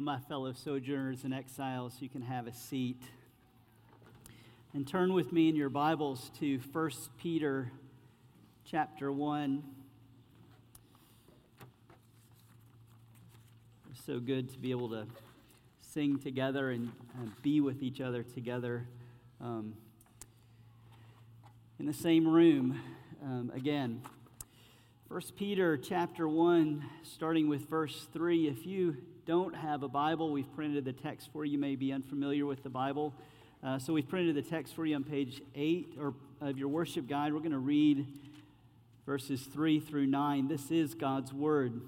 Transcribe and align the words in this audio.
My 0.00 0.18
fellow 0.18 0.54
sojourners 0.54 1.24
and 1.24 1.34
exiles, 1.34 1.96
you 2.00 2.08
can 2.08 2.22
have 2.22 2.46
a 2.46 2.54
seat. 2.54 3.02
And 4.72 4.88
turn 4.88 5.12
with 5.12 5.30
me 5.30 5.50
in 5.50 5.56
your 5.56 5.68
Bibles 5.68 6.30
to 6.40 6.58
1 6.72 6.90
Peter 7.18 7.70
chapter 8.64 9.12
1. 9.12 9.62
It's 13.90 14.02
so 14.06 14.18
good 14.20 14.50
to 14.54 14.58
be 14.58 14.70
able 14.70 14.88
to 14.88 15.06
sing 15.82 16.18
together 16.18 16.70
and, 16.70 16.90
and 17.18 17.30
be 17.42 17.60
with 17.60 17.82
each 17.82 18.00
other 18.00 18.22
together 18.22 18.86
um, 19.38 19.74
in 21.78 21.84
the 21.84 21.92
same 21.92 22.26
room 22.26 22.80
um, 23.22 23.52
again. 23.54 24.00
1 25.08 25.20
Peter 25.36 25.76
chapter 25.76 26.26
1, 26.26 26.86
starting 27.02 27.50
with 27.50 27.68
verse 27.68 28.06
3. 28.14 28.48
If 28.48 28.64
you 28.64 28.96
don't 29.30 29.54
have 29.54 29.84
a 29.84 29.88
Bible, 29.88 30.32
we've 30.32 30.52
printed 30.56 30.84
the 30.84 30.92
text 30.92 31.28
for 31.32 31.44
you. 31.44 31.52
you 31.52 31.58
may 31.58 31.76
be 31.76 31.92
unfamiliar 31.92 32.44
with 32.46 32.64
the 32.64 32.68
Bible. 32.68 33.14
Uh, 33.62 33.78
so 33.78 33.92
we've 33.92 34.08
printed 34.08 34.34
the 34.34 34.42
text 34.42 34.74
for 34.74 34.84
you 34.84 34.96
on 34.96 35.04
page 35.04 35.40
8 35.54 35.94
or 36.00 36.14
of 36.40 36.58
your 36.58 36.66
worship 36.66 37.06
guide. 37.06 37.32
We're 37.32 37.38
going 37.38 37.52
to 37.52 37.58
read 37.58 38.08
verses 39.06 39.42
3 39.42 39.78
through 39.78 40.08
9. 40.08 40.48
This 40.48 40.72
is 40.72 40.94
God's 40.94 41.32
Word. 41.32 41.80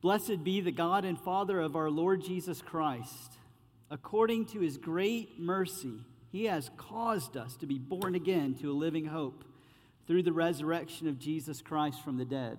Blessed 0.00 0.42
be 0.42 0.60
the 0.60 0.72
God 0.72 1.04
and 1.04 1.16
Father 1.16 1.60
of 1.60 1.76
our 1.76 1.88
Lord 1.88 2.24
Jesus 2.24 2.60
Christ. 2.60 3.38
According 3.92 4.46
to 4.46 4.58
his 4.58 4.76
great 4.76 5.38
mercy, 5.38 6.00
he 6.32 6.46
has 6.46 6.68
caused 6.76 7.36
us 7.36 7.56
to 7.58 7.66
be 7.66 7.78
born 7.78 8.16
again 8.16 8.56
to 8.56 8.72
a 8.72 8.74
living 8.74 9.06
hope 9.06 9.44
through 10.08 10.24
the 10.24 10.32
resurrection 10.32 11.06
of 11.06 11.20
Jesus 11.20 11.62
Christ 11.62 12.02
from 12.02 12.16
the 12.18 12.24
dead, 12.24 12.58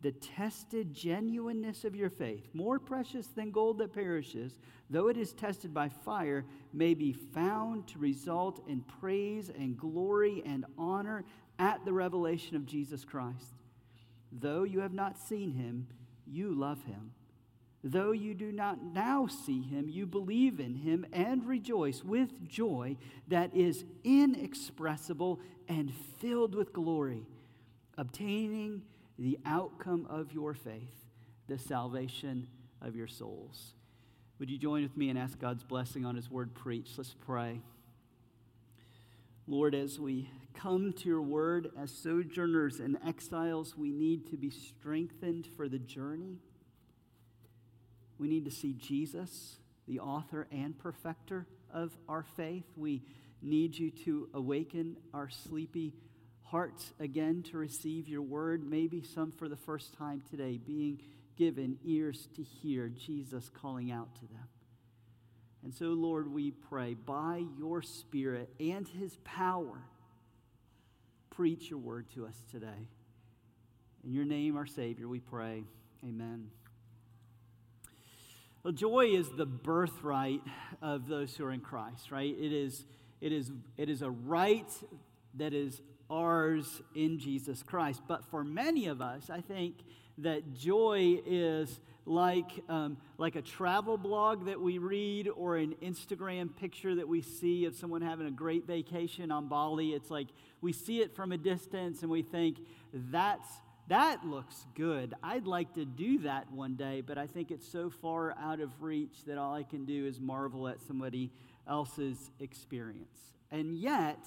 the 0.00 0.12
tested 0.12 0.94
genuineness 0.94 1.84
of 1.84 1.96
your 1.96 2.10
faith, 2.10 2.48
more 2.52 2.78
precious 2.78 3.26
than 3.28 3.50
gold 3.50 3.78
that 3.78 3.92
perishes, 3.92 4.58
though 4.88 5.08
it 5.08 5.16
is 5.16 5.32
tested 5.32 5.74
by 5.74 5.88
fire, 5.88 6.44
may 6.72 6.94
be 6.94 7.12
found 7.12 7.86
to 7.88 7.98
result 7.98 8.62
in 8.68 8.80
praise 9.00 9.50
and 9.50 9.76
glory 9.76 10.42
and 10.46 10.64
honor 10.76 11.24
at 11.58 11.84
the 11.84 11.92
revelation 11.92 12.54
of 12.54 12.64
Jesus 12.64 13.04
Christ. 13.04 13.54
Though 14.30 14.62
you 14.62 14.80
have 14.80 14.92
not 14.92 15.18
seen 15.18 15.52
him, 15.52 15.88
you 16.26 16.54
love 16.54 16.84
him. 16.84 17.12
Though 17.82 18.12
you 18.12 18.34
do 18.34 18.52
not 18.52 18.82
now 18.82 19.26
see 19.26 19.62
him, 19.62 19.88
you 19.88 20.06
believe 20.06 20.60
in 20.60 20.74
him 20.74 21.06
and 21.12 21.46
rejoice 21.46 22.04
with 22.04 22.48
joy 22.48 22.96
that 23.28 23.54
is 23.54 23.84
inexpressible 24.04 25.40
and 25.68 25.92
filled 26.18 26.54
with 26.54 26.72
glory, 26.72 27.26
obtaining 27.96 28.82
the 29.18 29.38
outcome 29.44 30.06
of 30.08 30.32
your 30.32 30.54
faith, 30.54 31.06
the 31.48 31.58
salvation 31.58 32.46
of 32.80 32.94
your 32.94 33.08
souls. 33.08 33.72
Would 34.38 34.50
you 34.50 34.58
join 34.58 34.82
with 34.82 34.96
me 34.96 35.10
and 35.10 35.18
ask 35.18 35.38
God's 35.40 35.64
blessing 35.64 36.04
on 36.04 36.14
his 36.14 36.30
word 36.30 36.54
preached? 36.54 36.96
Let's 36.96 37.14
pray. 37.14 37.60
Lord, 39.48 39.74
as 39.74 39.98
we 39.98 40.30
come 40.54 40.92
to 40.92 41.08
your 41.08 41.22
word 41.22 41.70
as 41.76 41.90
sojourners 41.90 42.78
and 42.78 42.98
exiles, 43.04 43.76
we 43.76 43.90
need 43.90 44.30
to 44.30 44.36
be 44.36 44.50
strengthened 44.50 45.48
for 45.56 45.68
the 45.68 45.78
journey. 45.78 46.38
We 48.18 48.28
need 48.28 48.44
to 48.44 48.50
see 48.50 48.74
Jesus, 48.74 49.56
the 49.88 50.00
author 50.00 50.46
and 50.52 50.78
perfecter 50.78 51.46
of 51.72 51.96
our 52.08 52.24
faith. 52.36 52.66
We 52.76 53.02
need 53.40 53.78
you 53.78 53.90
to 53.90 54.28
awaken 54.34 54.96
our 55.14 55.28
sleepy 55.30 55.94
hearts 56.50 56.92
again 56.98 57.42
to 57.50 57.58
receive 57.58 58.08
your 58.08 58.22
word, 58.22 58.68
maybe 58.68 59.02
some 59.02 59.32
for 59.32 59.48
the 59.48 59.56
first 59.56 59.92
time 59.94 60.22
today, 60.30 60.58
being 60.58 61.00
given 61.36 61.78
ears 61.84 62.28
to 62.34 62.42
hear 62.42 62.88
Jesus 62.88 63.50
calling 63.60 63.90
out 63.90 64.14
to 64.16 64.22
them. 64.22 64.48
And 65.62 65.74
so, 65.74 65.86
Lord, 65.86 66.32
we 66.32 66.50
pray 66.50 66.94
by 66.94 67.44
your 67.58 67.82
Spirit 67.82 68.48
and 68.58 68.88
his 68.88 69.16
power, 69.24 69.82
preach 71.30 71.68
your 71.68 71.78
word 71.78 72.06
to 72.14 72.26
us 72.26 72.36
today. 72.50 72.88
In 74.04 74.12
your 74.12 74.24
name, 74.24 74.56
our 74.56 74.66
Savior, 74.66 75.08
we 75.08 75.20
pray. 75.20 75.64
Amen. 76.02 76.48
Well, 78.62 78.72
joy 78.72 79.06
is 79.06 79.28
the 79.36 79.46
birthright 79.46 80.40
of 80.80 81.08
those 81.08 81.36
who 81.36 81.44
are 81.44 81.52
in 81.52 81.60
Christ, 81.60 82.10
right? 82.10 82.34
It 82.38 82.52
is, 82.52 82.84
it 83.20 83.32
is, 83.32 83.50
it 83.76 83.88
is 83.88 84.02
a 84.02 84.10
right 84.10 84.70
that 85.34 85.52
is 85.52 85.80
ours 86.10 86.82
in 86.94 87.18
Jesus 87.18 87.62
Christ. 87.62 88.02
But 88.08 88.24
for 88.30 88.44
many 88.44 88.86
of 88.86 89.00
us, 89.00 89.30
I 89.30 89.40
think 89.40 89.76
that 90.18 90.54
joy 90.54 91.20
is 91.26 91.80
like, 92.06 92.50
um, 92.68 92.96
like 93.18 93.36
a 93.36 93.42
travel 93.42 93.98
blog 93.98 94.46
that 94.46 94.60
we 94.60 94.78
read 94.78 95.28
or 95.28 95.56
an 95.56 95.74
Instagram 95.82 96.54
picture 96.56 96.94
that 96.94 97.06
we 97.06 97.20
see 97.20 97.66
of 97.66 97.74
someone 97.74 98.00
having 98.00 98.26
a 98.26 98.30
great 98.30 98.66
vacation 98.66 99.30
on 99.30 99.48
Bali. 99.48 99.90
It's 99.90 100.10
like 100.10 100.28
we 100.60 100.72
see 100.72 101.00
it 101.00 101.14
from 101.14 101.32
a 101.32 101.38
distance 101.38 102.02
and 102.02 102.10
we 102.10 102.22
think, 102.22 102.58
that's, 102.92 103.48
that 103.88 104.24
looks 104.24 104.66
good. 104.74 105.14
I'd 105.22 105.46
like 105.46 105.74
to 105.74 105.84
do 105.84 106.18
that 106.20 106.50
one 106.50 106.74
day, 106.76 107.02
but 107.02 107.18
I 107.18 107.26
think 107.26 107.50
it's 107.50 107.68
so 107.68 107.90
far 107.90 108.34
out 108.38 108.60
of 108.60 108.82
reach 108.82 109.24
that 109.26 109.38
all 109.38 109.54
I 109.54 109.62
can 109.62 109.84
do 109.84 110.06
is 110.06 110.18
marvel 110.18 110.66
at 110.68 110.80
somebody 110.80 111.30
else's 111.68 112.30
experience. 112.40 113.34
And 113.50 113.76
yet, 113.76 114.18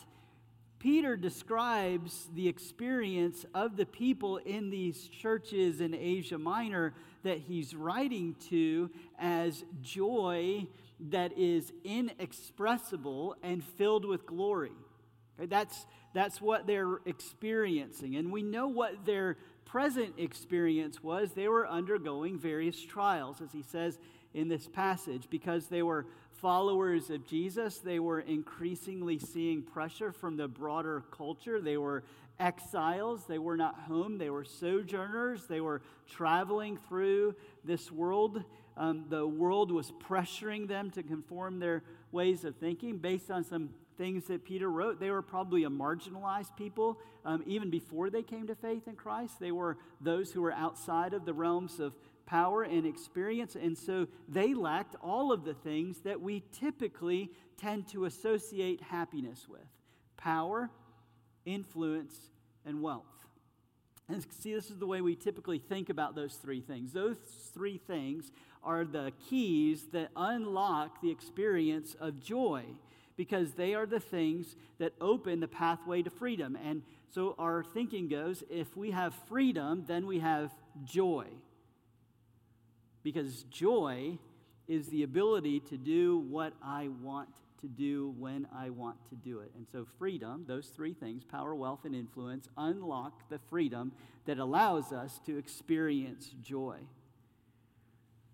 Peter 0.81 1.15
describes 1.15 2.27
the 2.33 2.47
experience 2.47 3.45
of 3.53 3.77
the 3.77 3.85
people 3.85 4.37
in 4.37 4.71
these 4.71 5.07
churches 5.07 5.79
in 5.79 5.93
Asia 5.93 6.39
Minor 6.39 6.95
that 7.21 7.37
he's 7.37 7.75
writing 7.75 8.35
to 8.49 8.89
as 9.19 9.63
joy 9.83 10.65
that 10.99 11.37
is 11.37 11.71
inexpressible 11.83 13.35
and 13.43 13.63
filled 13.63 14.05
with 14.05 14.25
glory. 14.25 14.71
Okay, 15.37 15.45
that's, 15.45 15.85
that's 16.15 16.41
what 16.41 16.65
they're 16.65 16.97
experiencing. 17.05 18.15
And 18.15 18.31
we 18.31 18.41
know 18.41 18.67
what 18.67 19.05
their 19.05 19.37
present 19.65 20.15
experience 20.17 21.03
was. 21.03 21.33
They 21.33 21.47
were 21.47 21.67
undergoing 21.67 22.39
various 22.39 22.81
trials, 22.81 23.39
as 23.39 23.51
he 23.51 23.61
says 23.61 23.99
in 24.33 24.47
this 24.47 24.67
passage, 24.67 25.27
because 25.29 25.67
they 25.67 25.83
were 25.83 26.07
followers 26.41 27.09
of 27.11 27.25
Jesus, 27.27 27.77
they 27.77 27.99
were 27.99 28.19
increasingly 28.19 29.19
seeing 29.19 29.61
pressure 29.61 30.11
from 30.11 30.37
the 30.37 30.47
broader 30.47 31.03
culture. 31.11 31.61
They 31.61 31.77
were 31.77 32.03
exiles, 32.39 33.25
they 33.27 33.37
were 33.37 33.55
not 33.55 33.75
home, 33.81 34.17
they 34.17 34.31
were 34.31 34.43
sojourners, 34.43 35.45
they 35.45 35.61
were 35.61 35.81
traveling 36.09 36.79
through 36.89 37.35
this 37.63 37.91
world. 37.91 38.43
Um, 38.75 39.05
the 39.09 39.27
world 39.27 39.71
was 39.71 39.91
pressuring 39.91 40.67
them 40.67 40.89
to 40.91 41.03
conform 41.03 41.59
their 41.59 41.83
ways 42.11 42.43
of 42.43 42.55
thinking 42.55 42.97
based 42.97 43.29
on 43.29 43.43
some 43.43 43.69
things 43.97 44.25
that 44.25 44.43
Peter 44.43 44.69
wrote. 44.69 44.99
They 44.99 45.11
were 45.11 45.21
probably 45.21 45.63
a 45.65 45.69
marginalized 45.69 46.55
people 46.57 46.97
um, 47.23 47.43
even 47.45 47.69
before 47.69 48.09
they 48.09 48.23
came 48.23 48.47
to 48.47 48.55
faith 48.55 48.87
in 48.87 48.95
Christ. 48.95 49.39
They 49.39 49.51
were 49.51 49.77
those 49.99 50.31
who 50.31 50.41
were 50.41 50.53
outside 50.53 51.13
of 51.13 51.25
the 51.25 51.33
realms 51.33 51.79
of 51.79 51.93
power 52.25 52.63
and 52.63 52.85
experience, 52.85 53.55
and 53.55 53.77
so 53.77 54.07
they 54.27 54.53
lacked 54.53 54.95
all 55.01 55.31
of 55.31 55.43
the 55.43 55.53
things 55.53 55.99
that 56.01 56.21
we 56.21 56.43
typically 56.51 57.29
tend 57.57 57.87
to 57.89 58.05
associate 58.05 58.81
happiness 58.81 59.47
with 59.49 59.61
power, 60.17 60.69
influence, 61.45 62.15
and 62.65 62.81
wealth. 62.81 63.05
And 64.07 64.25
see, 64.39 64.53
this 64.53 64.69
is 64.69 64.77
the 64.77 64.85
way 64.85 65.01
we 65.01 65.15
typically 65.15 65.59
think 65.59 65.89
about 65.89 66.15
those 66.15 66.35
three 66.35 66.61
things. 66.61 66.91
Those 66.91 67.17
three 67.53 67.77
things 67.77 68.31
are 68.63 68.83
the 68.83 69.11
keys 69.29 69.87
that 69.93 70.09
unlock 70.15 71.01
the 71.01 71.09
experience 71.09 71.95
of 71.99 72.19
joy 72.19 72.63
because 73.15 73.53
they 73.53 73.73
are 73.73 73.85
the 73.85 73.99
things 73.99 74.55
that 74.79 74.93
open 74.99 75.39
the 75.39 75.47
pathway 75.47 76.01
to 76.01 76.09
freedom. 76.09 76.57
And 76.63 76.83
so 77.09 77.35
our 77.37 77.63
thinking 77.63 78.07
goes 78.07 78.43
if 78.49 78.75
we 78.75 78.91
have 78.91 79.13
freedom, 79.27 79.85
then 79.87 80.05
we 80.05 80.19
have 80.19 80.51
joy 80.83 81.27
because 83.03 83.43
joy 83.43 84.17
is 84.67 84.87
the 84.87 85.03
ability 85.03 85.59
to 85.59 85.77
do 85.77 86.19
what 86.29 86.53
I 86.63 86.89
want 87.01 87.29
to 87.61 87.67
do 87.67 88.13
when 88.17 88.47
I 88.55 88.69
want 88.69 88.97
to 89.09 89.15
do 89.15 89.39
it. 89.39 89.51
And 89.55 89.67
so, 89.71 89.85
freedom, 89.97 90.45
those 90.47 90.67
three 90.67 90.93
things 90.93 91.23
power, 91.23 91.53
wealth, 91.55 91.85
and 91.85 91.95
influence 91.95 92.47
unlock 92.57 93.29
the 93.29 93.39
freedom 93.49 93.91
that 94.25 94.39
allows 94.39 94.91
us 94.91 95.19
to 95.25 95.37
experience 95.37 96.33
joy. 96.41 96.77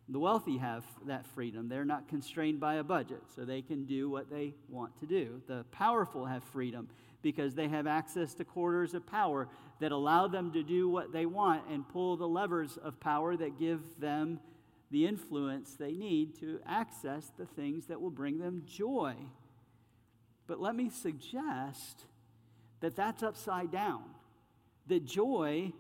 The 0.09 0.19
wealthy 0.19 0.57
have 0.57 0.85
that 1.05 1.27
freedom. 1.27 1.67
They're 1.67 1.83
not 1.83 2.07
constrained 2.07 2.61
by 2.61 2.75
a 2.75 2.83
budget, 2.83 3.23
so 3.35 3.43
they 3.43 3.61
can 3.61 3.85
do 3.85 4.09
what 4.09 4.29
they 4.29 4.53
want 4.69 4.97
to 5.01 5.05
do. 5.05 5.41
The 5.47 5.65
powerful 5.71 6.25
have 6.25 6.43
freedom 6.45 6.87
because 7.21 7.55
they 7.55 7.67
have 7.67 7.87
access 7.87 8.33
to 8.35 8.45
quarters 8.45 8.93
of 8.93 9.05
power 9.05 9.49
that 9.79 9.91
allow 9.91 10.27
them 10.27 10.51
to 10.53 10.63
do 10.63 10.87
what 10.87 11.11
they 11.11 11.25
want 11.25 11.63
and 11.69 11.87
pull 11.89 12.15
the 12.15 12.27
levers 12.27 12.77
of 12.77 12.99
power 13.01 13.35
that 13.35 13.59
give 13.59 13.81
them 13.99 14.39
the 14.89 15.05
influence 15.05 15.75
they 15.75 15.91
need 15.91 16.39
to 16.39 16.59
access 16.65 17.31
the 17.37 17.45
things 17.45 17.87
that 17.87 18.01
will 18.01 18.09
bring 18.09 18.39
them 18.39 18.63
joy. 18.65 19.15
But 20.47 20.61
let 20.61 20.75
me 20.75 20.89
suggest 20.89 22.05
that 22.79 22.95
that's 22.95 23.23
upside 23.23 23.71
down. 23.71 24.03
That 24.87 25.05
joy 25.05 25.73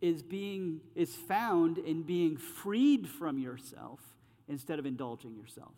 is 0.00 0.22
being 0.22 0.80
is 0.94 1.14
found 1.14 1.78
in 1.78 2.02
being 2.02 2.36
freed 2.36 3.08
from 3.08 3.38
yourself 3.38 4.00
instead 4.48 4.78
of 4.78 4.86
indulging 4.86 5.34
yourself. 5.34 5.72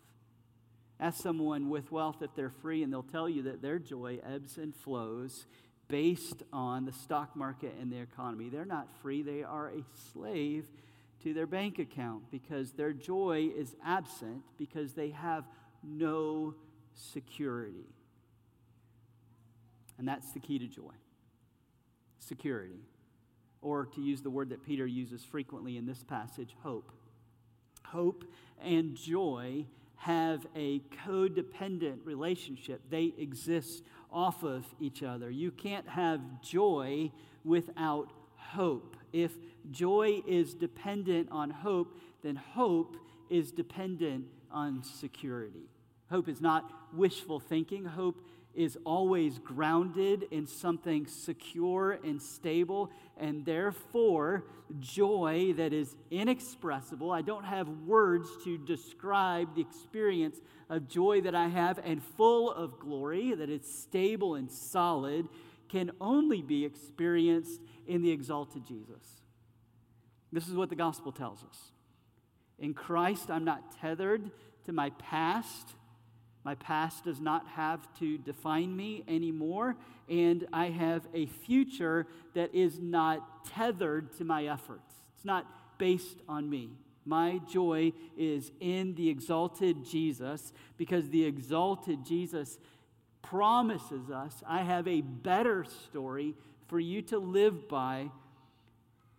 Ask 0.99 1.21
someone 1.21 1.69
with 1.69 1.91
wealth 1.91 2.21
if 2.21 2.33
they're 2.35 2.49
free, 2.49 2.83
and 2.83 2.91
they'll 2.91 3.03
tell 3.03 3.29
you 3.29 3.43
that 3.43 3.61
their 3.61 3.79
joy 3.79 4.19
ebbs 4.23 4.57
and 4.57 4.75
flows 4.75 5.45
based 5.87 6.43
on 6.51 6.85
the 6.85 6.91
stock 6.91 7.35
market 7.35 7.73
and 7.79 7.91
the 7.91 7.99
economy. 7.99 8.49
They're 8.49 8.65
not 8.65 8.87
free, 9.01 9.21
they 9.21 9.43
are 9.43 9.69
a 9.69 9.83
slave 10.11 10.67
to 11.27 11.33
their 11.33 11.47
bank 11.47 11.77
account 11.77 12.23
because 12.31 12.71
their 12.71 12.93
joy 12.93 13.49
is 13.53 13.75
absent 13.85 14.41
because 14.57 14.93
they 14.93 15.09
have 15.09 15.43
no 15.83 16.55
security. 16.93 17.85
And 19.97 20.07
that's 20.07 20.31
the 20.31 20.39
key 20.39 20.57
to 20.59 20.67
joy 20.67 20.93
security. 22.19 22.79
Or 23.61 23.87
to 23.87 24.01
use 24.01 24.21
the 24.21 24.29
word 24.29 24.49
that 24.49 24.65
Peter 24.65 24.85
uses 24.85 25.23
frequently 25.23 25.75
in 25.75 25.85
this 25.85 26.03
passage, 26.03 26.55
hope. 26.63 26.91
Hope 27.83 28.23
and 28.63 28.95
joy 28.95 29.65
have 29.97 30.45
a 30.55 30.79
codependent 31.05 31.97
relationship, 32.05 32.81
they 32.89 33.13
exist 33.17 33.83
off 34.11 34.43
of 34.43 34.65
each 34.79 35.03
other. 35.03 35.29
You 35.29 35.51
can't 35.51 35.89
have 35.89 36.21
joy 36.41 37.11
without 37.43 38.13
hope. 38.35 38.95
If 39.11 39.31
joy 39.71 40.21
is 40.27 40.53
dependent 40.53 41.29
on 41.31 41.49
hope, 41.49 41.97
then 42.23 42.35
hope 42.35 42.95
is 43.29 43.51
dependent 43.51 44.25
on 44.51 44.83
security. 44.83 45.69
Hope 46.09 46.29
is 46.29 46.41
not 46.41 46.71
wishful 46.93 47.39
thinking. 47.39 47.85
Hope 47.85 48.21
is 48.55 48.77
always 48.85 49.37
grounded 49.37 50.23
in 50.31 50.47
something 50.47 51.05
secure 51.05 51.99
and 52.03 52.19
stable, 52.19 52.89
and 53.15 53.45
therefore 53.45 54.45
joy 54.79 55.53
that 55.55 55.73
is 55.73 55.95
inexpressible. 56.09 57.11
I 57.11 57.21
don't 57.21 57.45
have 57.45 57.69
words 57.85 58.27
to 58.45 58.57
describe 58.57 59.53
the 59.53 59.61
experience 59.61 60.39
of 60.69 60.87
joy 60.87 61.21
that 61.21 61.35
I 61.35 61.49
have 61.49 61.79
and 61.85 62.01
full 62.01 62.51
of 62.51 62.79
glory, 62.79 63.35
that 63.35 63.49
it's 63.49 63.71
stable 63.71 64.33
and 64.33 64.49
solid, 64.49 65.27
can 65.69 65.91
only 66.01 66.41
be 66.41 66.65
experienced 66.65 67.61
in 67.85 68.01
the 68.01 68.09
exalted 68.09 68.65
Jesus. 68.65 69.26
This 70.31 70.47
is 70.47 70.55
what 70.55 70.69
the 70.69 70.75
gospel 70.75 71.11
tells 71.11 71.43
us. 71.43 71.71
In 72.59 72.73
Christ, 72.73 73.29
I'm 73.29 73.45
not 73.45 73.79
tethered 73.79 74.31
to 74.65 74.73
my 74.73 74.89
past 74.91 75.75
my 76.47 76.55
past 76.55 77.03
does 77.03 77.19
not 77.19 77.45
have 77.45 77.93
to 77.99 78.17
define 78.17 78.73
me 78.73 79.03
anymore, 79.05 79.75
and 80.07 80.47
I 80.53 80.67
have 80.67 81.05
a 81.13 81.25
future 81.25 82.07
that 82.35 82.55
is 82.55 82.79
not 82.79 83.43
tethered 83.43 84.17
to 84.19 84.23
my 84.23 84.45
efforts. 84.45 84.93
It's 85.13 85.25
not 85.25 85.45
based 85.77 86.21
on 86.29 86.49
me. 86.49 86.69
My 87.03 87.41
joy 87.51 87.91
is 88.15 88.53
in 88.61 88.95
the 88.95 89.09
exalted 89.09 89.83
Jesus 89.83 90.53
because 90.77 91.09
the 91.09 91.25
exalted 91.25 92.05
Jesus 92.05 92.57
promises 93.21 94.09
us 94.09 94.41
I 94.47 94.61
have 94.61 94.87
a 94.87 95.01
better 95.01 95.65
story 95.65 96.33
for 96.69 96.79
you 96.79 97.01
to 97.01 97.19
live 97.19 97.67
by 97.67 98.09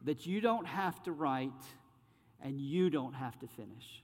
that 0.08 0.24
you 0.24 0.40
don't 0.40 0.66
have 0.66 1.02
to 1.02 1.12
write 1.12 1.52
and 2.40 2.58
you 2.58 2.88
don't 2.88 3.12
have 3.12 3.38
to 3.38 3.46
finish. 3.46 4.02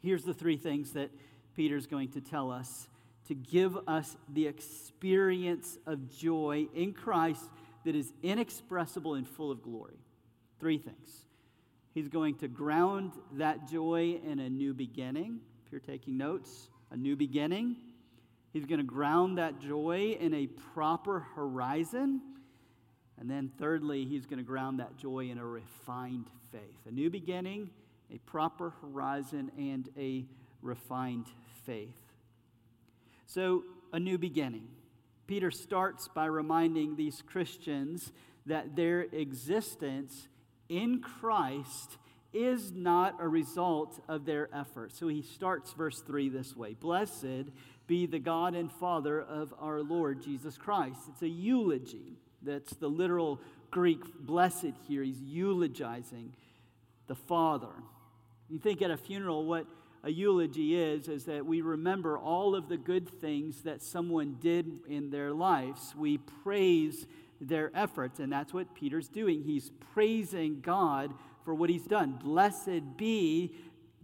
Here's 0.00 0.24
the 0.24 0.34
three 0.34 0.56
things 0.56 0.94
that 0.94 1.12
Peter's 1.54 1.86
going 1.86 2.08
to 2.08 2.20
tell 2.20 2.50
us 2.50 2.88
to 3.28 3.34
give 3.36 3.78
us 3.86 4.16
the 4.32 4.48
experience 4.48 5.78
of 5.86 6.10
joy 6.10 6.66
in 6.74 6.94
Christ 6.94 7.48
that 7.84 7.94
is 7.94 8.12
inexpressible 8.24 9.14
and 9.14 9.28
full 9.28 9.52
of 9.52 9.62
glory. 9.62 10.00
Three 10.58 10.78
things. 10.78 11.26
He's 11.94 12.08
going 12.08 12.34
to 12.38 12.48
ground 12.48 13.12
that 13.34 13.68
joy 13.68 14.18
in 14.26 14.40
a 14.40 14.50
new 14.50 14.74
beginning. 14.74 15.38
If 15.64 15.70
you're 15.70 15.80
taking 15.80 16.16
notes, 16.16 16.70
a 16.90 16.96
new 16.96 17.14
beginning. 17.14 17.76
He's 18.52 18.66
going 18.66 18.80
to 18.80 18.84
ground 18.84 19.38
that 19.38 19.60
joy 19.60 20.16
in 20.18 20.34
a 20.34 20.48
proper 20.48 21.20
horizon. 21.36 22.20
And 23.18 23.30
then, 23.30 23.50
thirdly, 23.58 24.04
he's 24.04 24.26
going 24.26 24.38
to 24.38 24.44
ground 24.44 24.80
that 24.80 24.96
joy 24.96 25.30
in 25.30 25.38
a 25.38 25.46
refined 25.46 26.26
faith. 26.50 26.86
A 26.88 26.90
new 26.90 27.10
beginning, 27.10 27.70
a 28.12 28.18
proper 28.18 28.72
horizon, 28.80 29.52
and 29.56 29.88
a 29.96 30.24
refined 30.60 31.26
faith. 31.64 31.94
So, 33.26 33.64
a 33.92 34.00
new 34.00 34.18
beginning. 34.18 34.68
Peter 35.26 35.50
starts 35.50 36.08
by 36.08 36.26
reminding 36.26 36.96
these 36.96 37.22
Christians 37.22 38.12
that 38.46 38.74
their 38.76 39.02
existence 39.02 40.28
in 40.68 41.00
Christ 41.00 41.98
is 42.32 42.72
not 42.72 43.16
a 43.20 43.28
result 43.28 44.00
of 44.08 44.24
their 44.24 44.48
effort. 44.54 44.92
So 44.92 45.08
he 45.08 45.22
starts 45.22 45.72
verse 45.72 46.00
3 46.00 46.28
this 46.28 46.56
way 46.56 46.74
Blessed 46.74 47.50
be 47.86 48.06
the 48.06 48.18
God 48.18 48.54
and 48.54 48.72
Father 48.72 49.20
of 49.20 49.52
our 49.58 49.82
Lord 49.82 50.22
Jesus 50.22 50.56
Christ. 50.56 51.00
It's 51.08 51.22
a 51.22 51.28
eulogy. 51.28 52.18
That's 52.44 52.74
the 52.74 52.88
literal 52.88 53.40
Greek 53.70 54.00
blessed 54.20 54.72
here. 54.88 55.02
He's 55.02 55.20
eulogizing 55.20 56.34
the 57.06 57.14
Father. 57.14 57.72
You 58.48 58.58
think 58.58 58.82
at 58.82 58.90
a 58.90 58.96
funeral, 58.96 59.46
what 59.46 59.66
a 60.04 60.10
eulogy 60.10 60.76
is 60.76 61.08
is 61.08 61.24
that 61.24 61.46
we 61.46 61.60
remember 61.60 62.18
all 62.18 62.54
of 62.54 62.68
the 62.68 62.76
good 62.76 63.08
things 63.20 63.62
that 63.62 63.82
someone 63.82 64.36
did 64.40 64.80
in 64.88 65.10
their 65.10 65.32
lives. 65.32 65.94
We 65.96 66.18
praise 66.18 67.06
their 67.40 67.70
efforts, 67.74 68.18
and 68.18 68.32
that's 68.32 68.52
what 68.52 68.74
Peter's 68.74 69.08
doing. 69.08 69.42
He's 69.42 69.70
praising 69.92 70.60
God 70.60 71.12
for 71.44 71.54
what 71.54 71.70
he's 71.70 71.84
done. 71.84 72.18
Blessed 72.22 72.96
be 72.96 73.54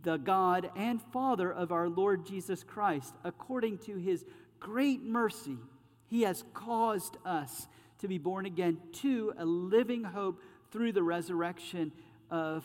the 0.02 0.16
God 0.16 0.70
and 0.76 1.02
Father 1.12 1.52
of 1.52 1.72
our 1.72 1.88
Lord 1.88 2.26
Jesus 2.26 2.62
Christ. 2.62 3.14
According 3.24 3.78
to 3.78 3.96
his 3.96 4.24
great 4.60 5.02
mercy, 5.02 5.58
he 6.06 6.22
has 6.22 6.44
caused 6.54 7.16
us 7.24 7.66
to 7.98 8.08
be 8.08 8.18
born 8.18 8.46
again 8.46 8.78
to 8.92 9.32
a 9.38 9.44
living 9.44 10.04
hope 10.04 10.40
through 10.70 10.92
the 10.92 11.02
resurrection 11.02 11.92
of 12.30 12.64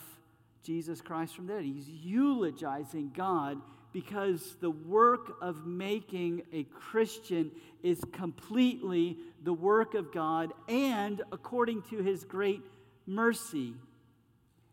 Jesus 0.63 1.01
Christ 1.01 1.35
from 1.35 1.47
the 1.47 1.53
dead. 1.53 1.63
He's 1.63 1.89
eulogizing 1.89 3.11
God 3.15 3.61
because 3.91 4.55
the 4.59 4.71
work 4.71 5.37
of 5.41 5.65
making 5.65 6.41
a 6.51 6.63
Christian 6.63 7.51
is 7.83 8.01
completely 8.11 9.17
the 9.43 9.53
work 9.53 9.93
of 9.93 10.11
God, 10.11 10.51
and 10.67 11.21
according 11.31 11.83
to 11.83 11.97
his 12.01 12.23
great 12.23 12.61
mercy, 13.05 13.75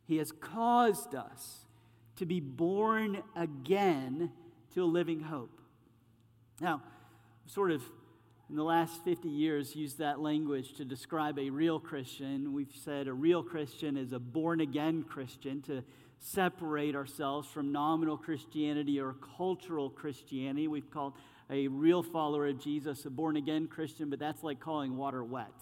he 0.06 0.16
has 0.16 0.32
caused 0.32 1.14
us 1.14 1.66
to 2.16 2.24
be 2.24 2.40
born 2.40 3.22
again 3.36 4.30
to 4.74 4.82
a 4.82 4.86
living 4.86 5.20
hope. 5.20 5.60
Now, 6.60 6.82
sort 7.46 7.70
of 7.72 7.82
in 8.50 8.56
the 8.56 8.64
last 8.64 9.04
50 9.04 9.28
years 9.28 9.76
used 9.76 9.98
that 9.98 10.18
language 10.18 10.72
to 10.72 10.84
describe 10.84 11.38
a 11.38 11.50
real 11.50 11.78
Christian. 11.78 12.52
We've 12.52 12.74
said 12.84 13.06
a 13.06 13.12
real 13.12 13.44
Christian 13.44 13.96
is 13.96 14.12
a 14.12 14.18
born 14.18 14.60
again 14.60 15.04
Christian 15.04 15.62
to 15.62 15.84
separate 16.18 16.96
ourselves 16.96 17.48
from 17.48 17.70
nominal 17.70 18.16
Christianity 18.16 18.98
or 18.98 19.14
cultural 19.36 19.88
Christianity. 19.88 20.66
We've 20.66 20.90
called 20.90 21.12
a 21.48 21.68
real 21.68 22.02
follower 22.02 22.48
of 22.48 22.60
Jesus 22.60 23.06
a 23.06 23.10
born 23.10 23.36
again 23.36 23.68
Christian, 23.68 24.10
but 24.10 24.18
that's 24.18 24.42
like 24.42 24.58
calling 24.58 24.96
water 24.96 25.22
wet, 25.22 25.54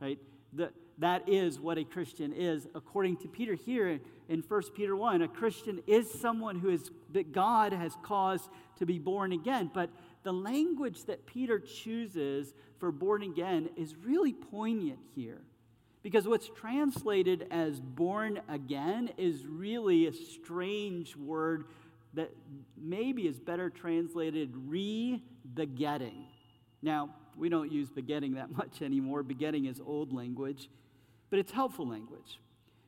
right? 0.00 0.18
The, 0.52 0.72
that 0.98 1.28
is 1.28 1.60
what 1.60 1.78
a 1.78 1.84
Christian 1.84 2.32
is. 2.32 2.66
According 2.74 3.18
to 3.18 3.28
Peter 3.28 3.54
here 3.54 4.00
in 4.28 4.42
1 4.42 4.62
Peter 4.74 4.96
1, 4.96 5.22
a 5.22 5.28
Christian 5.28 5.80
is 5.86 6.12
someone 6.12 6.58
who 6.58 6.70
is, 6.70 6.90
that 7.12 7.32
God 7.32 7.72
has 7.72 7.92
caused 8.02 8.48
to 8.78 8.86
be 8.86 8.98
born 8.98 9.32
again. 9.32 9.70
But 9.72 9.90
the 10.28 10.32
language 10.34 11.06
that 11.06 11.24
Peter 11.24 11.58
chooses 11.58 12.52
for 12.78 12.92
born 12.92 13.22
again 13.22 13.70
is 13.78 13.96
really 13.96 14.34
poignant 14.34 14.98
here. 15.14 15.40
Because 16.02 16.28
what's 16.28 16.50
translated 16.54 17.46
as 17.50 17.80
born 17.80 18.38
again 18.46 19.08
is 19.16 19.46
really 19.46 20.06
a 20.06 20.12
strange 20.12 21.16
word 21.16 21.64
that 22.12 22.30
maybe 22.76 23.22
is 23.22 23.40
better 23.40 23.70
translated 23.70 24.52
re 24.66 25.22
begetting. 25.54 26.26
Now, 26.82 27.08
we 27.34 27.48
don't 27.48 27.72
use 27.72 27.88
begetting 27.88 28.34
that 28.34 28.50
much 28.54 28.82
anymore. 28.82 29.22
Begetting 29.22 29.64
is 29.64 29.80
old 29.80 30.12
language, 30.12 30.68
but 31.30 31.38
it's 31.38 31.52
helpful 31.52 31.88
language. 31.88 32.38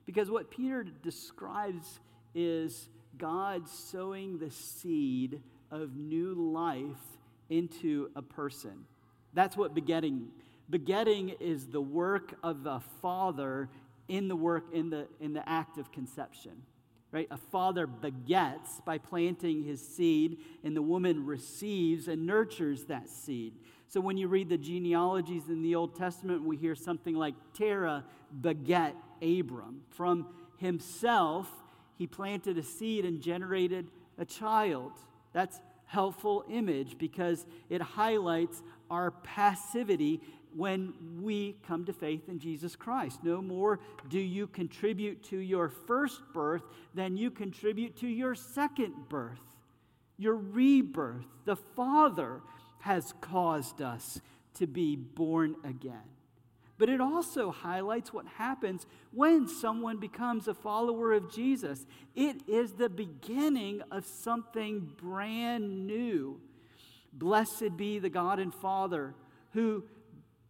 Because 0.05 0.31
what 0.31 0.51
Peter 0.51 0.85
describes 0.85 2.01
is 2.35 2.91
God 3.17 3.67
sowing 3.67 4.39
the 4.39 4.51
seed 4.51 5.41
of 5.71 5.97
new 5.97 6.35
life 6.35 7.17
into 7.51 8.11
a 8.17 8.23
person. 8.23 8.87
That's 9.35 9.57
what 9.57 9.75
begetting. 9.75 10.29
Begetting 10.69 11.31
is 11.41 11.67
the 11.67 11.81
work 11.81 12.35
of 12.43 12.63
the 12.63 12.81
father 13.03 13.69
in 14.09 14.29
the 14.29 14.37
work 14.37 14.65
in 14.73 14.91
the 14.91 15.07
in 15.21 15.33
the 15.33 15.47
act 15.49 15.79
of 15.79 15.93
conception. 15.93 16.63
Right? 17.13 17.27
A 17.33 17.37
father 17.37 17.89
begets 17.89 18.81
by 18.85 18.99
planting 18.99 19.65
his 19.65 19.85
seed, 19.85 20.39
and 20.63 20.77
the 20.77 20.83
woman 20.83 21.27
receives 21.27 22.07
and 22.07 22.25
nurtures 22.25 22.85
that 22.85 23.09
seed. 23.09 23.55
So 23.89 24.01
when 24.01 24.17
you 24.17 24.29
read 24.29 24.49
the 24.49 24.57
genealogies 24.57 25.49
in 25.49 25.63
the 25.63 25.75
Old 25.75 25.97
Testament, 25.97 26.45
we 26.45 26.57
hear 26.57 26.77
something 26.77 27.17
like 27.17 27.35
Terah 27.55 28.05
beget 28.41 28.95
Abram. 29.21 29.81
From 29.91 30.29
himself, 30.59 31.49
he 31.99 32.07
planted 32.07 32.57
a 32.59 32.63
seed 32.63 33.05
and 33.05 33.21
generated 33.21 33.89
a 34.17 34.25
child. 34.25 34.93
That's 35.33 35.61
helpful 35.91 36.45
image 36.49 36.97
because 36.99 37.45
it 37.69 37.83
highlights 37.83 38.63
our 38.91 39.11
passivity 39.11 40.21
when 40.55 40.93
we 41.21 41.57
come 41.67 41.85
to 41.85 41.93
faith 41.93 42.29
in 42.29 42.39
Jesus 42.39 42.77
Christ. 42.77 43.25
No 43.25 43.43
more 43.43 43.81
do 44.09 44.21
you 44.21 44.47
contribute 44.47 45.23
to 45.25 45.37
your 45.37 45.69
first 45.69 46.21
birth 46.33 46.63
than 46.95 47.17
you 47.17 47.31
contribute 47.31 47.97
to 47.97 48.07
your 48.07 48.37
second 48.37 49.09
birth, 49.09 49.41
your 50.17 50.37
rebirth. 50.37 51.27
The 51.45 51.57
Father 51.57 52.41
has 52.81 53.13
caused 53.21 53.83
us 53.83 54.21
to 54.55 54.69
be 54.69 54.95
born 54.95 55.57
again. 55.65 56.20
But 56.81 56.89
it 56.89 56.99
also 56.99 57.51
highlights 57.51 58.11
what 58.11 58.25
happens 58.39 58.87
when 59.13 59.47
someone 59.47 59.99
becomes 59.99 60.49
a 60.49 60.55
follower 60.55 61.13
of 61.13 61.31
Jesus. 61.31 61.85
It 62.15 62.49
is 62.49 62.73
the 62.73 62.89
beginning 62.89 63.83
of 63.91 64.07
something 64.07 64.91
brand 64.97 65.87
new. 65.87 66.41
Blessed 67.13 67.77
be 67.77 67.99
the 67.99 68.09
God 68.09 68.39
and 68.39 68.55
Father 68.55 69.15
who, 69.53 69.85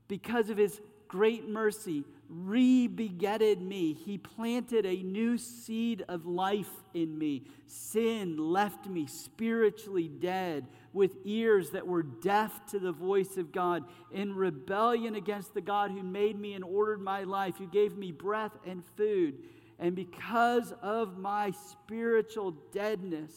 because 0.06 0.50
of 0.50 0.56
his 0.56 0.80
great 1.08 1.48
mercy, 1.48 2.04
re-begetted 2.30 3.60
me. 3.60 3.92
He 3.92 4.16
planted 4.16 4.86
a 4.86 5.02
new 5.02 5.36
seed 5.36 6.04
of 6.08 6.26
life 6.26 6.70
in 6.94 7.18
me. 7.18 7.42
Sin 7.66 8.36
left 8.38 8.86
me 8.86 9.06
spiritually 9.06 10.08
dead, 10.08 10.68
with 10.92 11.16
ears 11.24 11.70
that 11.70 11.86
were 11.86 12.04
deaf 12.04 12.64
to 12.66 12.78
the 12.78 12.92
voice 12.92 13.36
of 13.36 13.50
God, 13.50 13.84
in 14.12 14.34
rebellion 14.34 15.16
against 15.16 15.54
the 15.54 15.60
God 15.60 15.90
who 15.90 16.02
made 16.02 16.38
me 16.38 16.54
and 16.54 16.64
ordered 16.64 17.00
my 17.00 17.24
life, 17.24 17.56
who 17.58 17.66
gave 17.66 17.96
me 17.96 18.12
breath 18.12 18.52
and 18.64 18.84
food. 18.96 19.38
And 19.78 19.96
because 19.96 20.72
of 20.82 21.18
my 21.18 21.52
spiritual 21.70 22.52
deadness, 22.72 23.32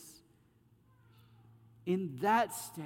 in 1.86 2.18
that 2.22 2.54
state, 2.54 2.86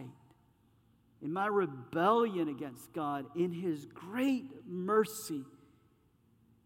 in 1.21 1.33
my 1.33 1.47
rebellion 1.47 2.47
against 2.47 2.93
God, 2.93 3.25
in 3.35 3.51
His 3.51 3.85
great 3.85 4.45
mercy, 4.65 5.43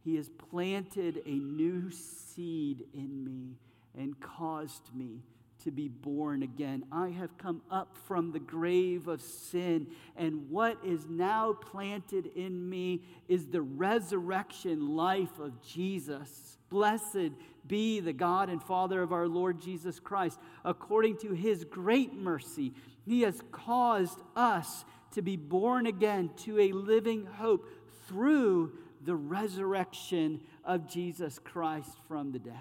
He 0.03 0.15
has 0.15 0.29
planted 0.29 1.21
a 1.25 1.39
new 1.39 1.91
seed 1.91 2.85
in 2.93 3.23
me 3.23 3.57
and 3.97 4.19
caused 4.19 4.93
me 4.95 5.21
to 5.63 5.71
be 5.71 5.87
born 5.87 6.41
again. 6.41 6.83
I 6.91 7.09
have 7.09 7.37
come 7.37 7.61
up 7.69 7.95
from 8.07 8.31
the 8.31 8.39
grave 8.39 9.07
of 9.07 9.21
sin, 9.21 9.87
and 10.17 10.49
what 10.49 10.77
is 10.83 11.05
now 11.07 11.53
planted 11.53 12.25
in 12.35 12.67
me 12.67 13.03
is 13.27 13.47
the 13.47 13.61
resurrection 13.61 14.95
life 14.95 15.39
of 15.39 15.61
Jesus. 15.61 16.57
Blessed 16.69 17.31
be 17.67 17.99
the 17.99 18.13
God 18.13 18.49
and 18.49 18.63
Father 18.63 19.03
of 19.03 19.11
our 19.11 19.27
Lord 19.27 19.61
Jesus 19.61 19.99
Christ. 19.99 20.39
According 20.65 21.17
to 21.17 21.33
his 21.33 21.63
great 21.63 22.13
mercy, 22.13 22.73
he 23.05 23.21
has 23.21 23.39
caused 23.51 24.19
us 24.35 24.83
to 25.11 25.21
be 25.21 25.35
born 25.35 25.85
again 25.85 26.31
to 26.37 26.59
a 26.59 26.71
living 26.71 27.25
hope 27.25 27.67
through 28.07 28.71
the 29.03 29.15
resurrection 29.15 30.41
of 30.63 30.89
Jesus 30.89 31.39
Christ 31.39 31.91
from 32.07 32.31
the 32.31 32.39
dead. 32.39 32.55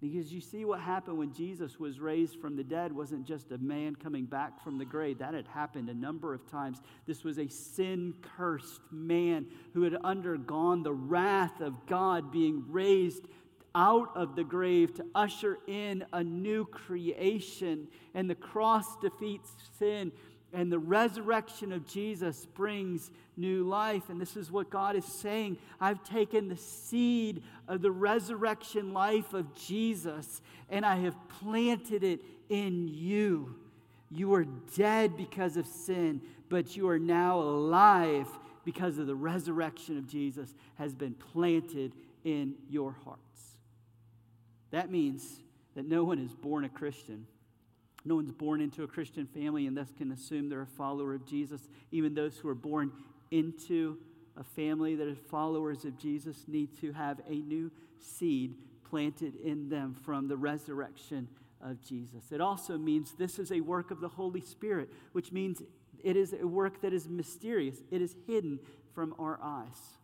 Because 0.00 0.30
you 0.30 0.42
see 0.42 0.64
what 0.64 0.80
happened 0.80 1.16
when 1.16 1.32
Jesus 1.32 1.80
was 1.80 2.00
raised 2.00 2.38
from 2.38 2.54
the 2.54 2.62
dead 2.62 2.92
wasn't 2.92 3.26
just 3.26 3.50
a 3.50 3.58
man 3.58 3.96
coming 3.96 4.26
back 4.26 4.62
from 4.62 4.76
the 4.76 4.84
grave. 4.84 5.18
That 5.18 5.32
had 5.32 5.48
happened 5.48 5.88
a 5.88 5.94
number 5.94 6.34
of 6.34 6.48
times. 6.50 6.82
This 7.06 7.24
was 7.24 7.38
a 7.38 7.48
sin 7.48 8.14
cursed 8.36 8.80
man 8.90 9.46
who 9.72 9.82
had 9.84 9.96
undergone 10.04 10.82
the 10.82 10.92
wrath 10.92 11.60
of 11.60 11.86
God 11.86 12.30
being 12.30 12.64
raised 12.68 13.26
out 13.74 14.10
of 14.14 14.36
the 14.36 14.44
grave 14.44 14.94
to 14.94 15.06
usher 15.14 15.58
in 15.66 16.04
a 16.12 16.22
new 16.22 16.66
creation. 16.66 17.88
And 18.14 18.28
the 18.28 18.34
cross 18.34 18.96
defeats 19.00 19.50
sin 19.78 20.12
and 20.56 20.72
the 20.72 20.78
resurrection 20.78 21.70
of 21.70 21.86
Jesus 21.86 22.46
brings 22.46 23.10
new 23.36 23.62
life. 23.64 24.08
And 24.08 24.18
this 24.18 24.38
is 24.38 24.50
what 24.50 24.70
God 24.70 24.96
is 24.96 25.04
saying. 25.04 25.58
I've 25.78 26.02
taken 26.02 26.48
the 26.48 26.56
seed 26.56 27.42
of 27.68 27.82
the 27.82 27.90
resurrection 27.90 28.94
life 28.94 29.34
of 29.34 29.54
Jesus 29.54 30.40
and 30.70 30.86
I 30.86 30.96
have 30.96 31.14
planted 31.28 32.02
it 32.02 32.22
in 32.48 32.88
you. 32.88 33.54
You 34.10 34.32
are 34.32 34.46
dead 34.74 35.14
because 35.14 35.58
of 35.58 35.66
sin, 35.66 36.22
but 36.48 36.74
you 36.74 36.88
are 36.88 36.98
now 36.98 37.38
alive 37.38 38.26
because 38.64 38.96
of 38.96 39.06
the 39.06 39.14
resurrection 39.14 39.98
of 39.98 40.06
Jesus 40.06 40.54
has 40.76 40.94
been 40.94 41.12
planted 41.12 41.92
in 42.24 42.54
your 42.70 42.96
hearts. 43.04 43.58
That 44.70 44.90
means 44.90 45.42
that 45.74 45.86
no 45.86 46.02
one 46.02 46.18
is 46.18 46.32
born 46.32 46.64
a 46.64 46.70
Christian 46.70 47.26
no 48.06 48.14
one's 48.14 48.30
born 48.30 48.60
into 48.60 48.84
a 48.84 48.86
Christian 48.86 49.26
family 49.26 49.66
and 49.66 49.76
thus 49.76 49.92
can 49.96 50.12
assume 50.12 50.48
they're 50.48 50.62
a 50.62 50.66
follower 50.66 51.14
of 51.14 51.26
Jesus. 51.26 51.68
Even 51.90 52.14
those 52.14 52.38
who 52.38 52.48
are 52.48 52.54
born 52.54 52.92
into 53.30 53.98
a 54.36 54.44
family 54.44 54.94
that 54.94 55.08
is 55.08 55.18
followers 55.28 55.84
of 55.84 55.98
Jesus 55.98 56.44
need 56.46 56.78
to 56.80 56.92
have 56.92 57.20
a 57.28 57.34
new 57.34 57.70
seed 57.98 58.54
planted 58.88 59.34
in 59.36 59.68
them 59.68 59.94
from 60.04 60.28
the 60.28 60.36
resurrection 60.36 61.26
of 61.60 61.82
Jesus. 61.82 62.30
It 62.30 62.40
also 62.40 62.78
means 62.78 63.12
this 63.12 63.38
is 63.38 63.50
a 63.50 63.60
work 63.60 63.90
of 63.90 64.00
the 64.00 64.08
Holy 64.08 64.40
Spirit, 64.40 64.88
which 65.12 65.32
means 65.32 65.62
it 66.04 66.16
is 66.16 66.32
a 66.32 66.46
work 66.46 66.80
that 66.82 66.92
is 66.92 67.08
mysterious, 67.08 67.82
it 67.90 68.00
is 68.00 68.14
hidden 68.26 68.60
from 68.94 69.14
our 69.18 69.40
eyes 69.42 69.96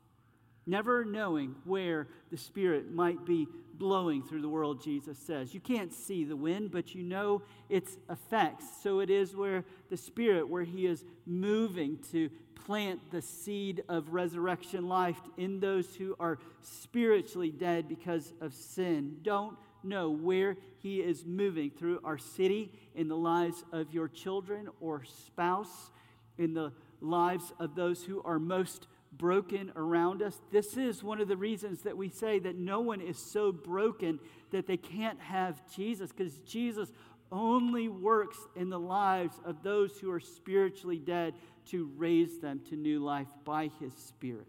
never 0.66 1.04
knowing 1.04 1.54
where 1.64 2.08
the 2.30 2.36
Spirit 2.36 2.92
might 2.92 3.24
be 3.24 3.48
blowing 3.74 4.22
through 4.22 4.42
the 4.42 4.48
world, 4.48 4.82
Jesus 4.82 5.18
says. 5.18 5.54
You 5.54 5.60
can't 5.60 5.92
see 5.92 6.24
the 6.24 6.36
wind, 6.36 6.70
but 6.70 6.94
you 6.94 7.02
know 7.02 7.42
its 7.68 7.96
effects. 8.08 8.64
So 8.82 9.00
it 9.00 9.10
is 9.10 9.34
where 9.34 9.64
the 9.90 9.96
Spirit, 9.96 10.48
where 10.48 10.62
He 10.62 10.86
is 10.86 11.04
moving 11.26 11.98
to 12.12 12.30
plant 12.54 13.00
the 13.10 13.22
seed 13.22 13.82
of 13.88 14.12
resurrection 14.12 14.86
life 14.86 15.20
in 15.36 15.58
those 15.58 15.96
who 15.96 16.14
are 16.20 16.38
spiritually 16.60 17.50
dead 17.50 17.88
because 17.88 18.32
of 18.40 18.54
sin. 18.54 19.16
Don't 19.22 19.56
know 19.82 20.10
where 20.10 20.56
He 20.78 21.00
is 21.00 21.24
moving 21.26 21.70
through 21.70 22.00
our 22.04 22.18
city, 22.18 22.72
in 22.94 23.08
the 23.08 23.16
lives 23.16 23.64
of 23.72 23.92
your 23.92 24.06
children 24.06 24.68
or 24.80 25.02
spouse, 25.04 25.90
in 26.38 26.54
the 26.54 26.72
lives 27.00 27.52
of 27.58 27.74
those 27.74 28.04
who 28.04 28.22
are 28.22 28.38
most 28.38 28.86
broken 29.12 29.72
around 29.76 30.22
us. 30.22 30.40
This 30.50 30.76
is 30.76 31.02
one 31.02 31.20
of 31.20 31.28
the 31.28 31.36
reasons 31.36 31.82
that 31.82 31.96
we 31.96 32.08
say 32.08 32.38
that 32.38 32.56
no 32.56 32.80
one 32.80 33.00
is 33.00 33.18
so 33.18 33.52
broken 33.52 34.18
that 34.50 34.66
they 34.66 34.76
can't 34.76 35.20
have 35.20 35.62
Jesus, 35.74 36.10
because 36.10 36.38
Jesus 36.40 36.90
only 37.30 37.88
works 37.88 38.38
in 38.56 38.68
the 38.68 38.78
lives 38.78 39.40
of 39.44 39.62
those 39.62 39.98
who 39.98 40.10
are 40.10 40.20
spiritually 40.20 40.98
dead 40.98 41.34
to 41.66 41.90
raise 41.96 42.38
them 42.38 42.60
to 42.68 42.76
new 42.76 43.02
life 43.02 43.28
by 43.44 43.70
his 43.80 43.94
Spirit. 43.94 44.46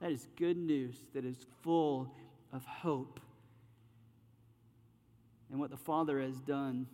That 0.00 0.10
is 0.10 0.26
good 0.36 0.56
news 0.56 0.96
that 1.14 1.24
is 1.24 1.46
full 1.62 2.14
of 2.52 2.64
hope. 2.64 3.20
And 5.50 5.60
what 5.60 5.70
the 5.70 5.76
Father 5.76 6.20
has 6.20 6.40
done 6.40 6.86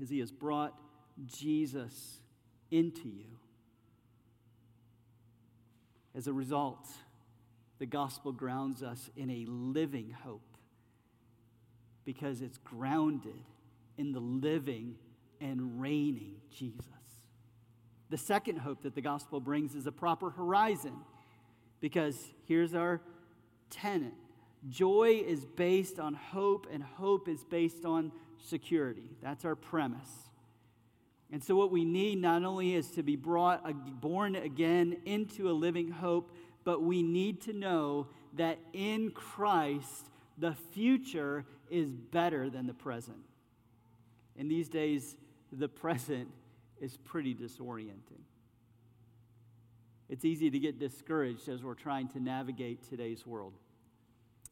is 0.00 0.08
he 0.08 0.20
has 0.20 0.30
brought 0.30 0.74
Jesus 1.26 2.20
into 2.70 3.08
you. 3.08 3.37
As 6.18 6.26
a 6.26 6.32
result, 6.32 6.88
the 7.78 7.86
gospel 7.86 8.32
grounds 8.32 8.82
us 8.82 9.08
in 9.16 9.30
a 9.30 9.44
living 9.48 10.10
hope 10.24 10.56
because 12.04 12.42
it's 12.42 12.58
grounded 12.58 13.40
in 13.96 14.10
the 14.10 14.18
living 14.18 14.96
and 15.40 15.80
reigning 15.80 16.34
Jesus. 16.50 16.84
The 18.10 18.18
second 18.18 18.56
hope 18.56 18.82
that 18.82 18.96
the 18.96 19.00
gospel 19.00 19.38
brings 19.38 19.76
is 19.76 19.86
a 19.86 19.92
proper 19.92 20.30
horizon 20.30 20.94
because 21.78 22.32
here's 22.46 22.74
our 22.74 23.00
tenet 23.70 24.14
joy 24.68 25.22
is 25.24 25.44
based 25.44 26.00
on 26.00 26.14
hope, 26.14 26.66
and 26.72 26.82
hope 26.82 27.28
is 27.28 27.44
based 27.44 27.84
on 27.84 28.10
security. 28.44 29.08
That's 29.22 29.44
our 29.44 29.54
premise. 29.54 30.27
And 31.30 31.42
so, 31.42 31.54
what 31.54 31.70
we 31.70 31.84
need 31.84 32.20
not 32.20 32.42
only 32.44 32.74
is 32.74 32.90
to 32.92 33.02
be 33.02 33.16
brought, 33.16 34.00
born 34.00 34.34
again 34.34 34.96
into 35.04 35.50
a 35.50 35.52
living 35.52 35.90
hope, 35.90 36.32
but 36.64 36.82
we 36.82 37.02
need 37.02 37.42
to 37.42 37.52
know 37.52 38.06
that 38.34 38.58
in 38.72 39.10
Christ, 39.10 40.10
the 40.38 40.54
future 40.72 41.44
is 41.70 41.90
better 41.90 42.48
than 42.48 42.66
the 42.66 42.74
present. 42.74 43.18
In 44.36 44.48
these 44.48 44.68
days, 44.68 45.16
the 45.52 45.68
present 45.68 46.28
is 46.80 46.96
pretty 46.96 47.34
disorienting. 47.34 48.22
It's 50.08 50.24
easy 50.24 50.50
to 50.50 50.58
get 50.58 50.78
discouraged 50.78 51.48
as 51.48 51.62
we're 51.62 51.74
trying 51.74 52.08
to 52.08 52.20
navigate 52.20 52.88
today's 52.88 53.26
world. 53.26 53.52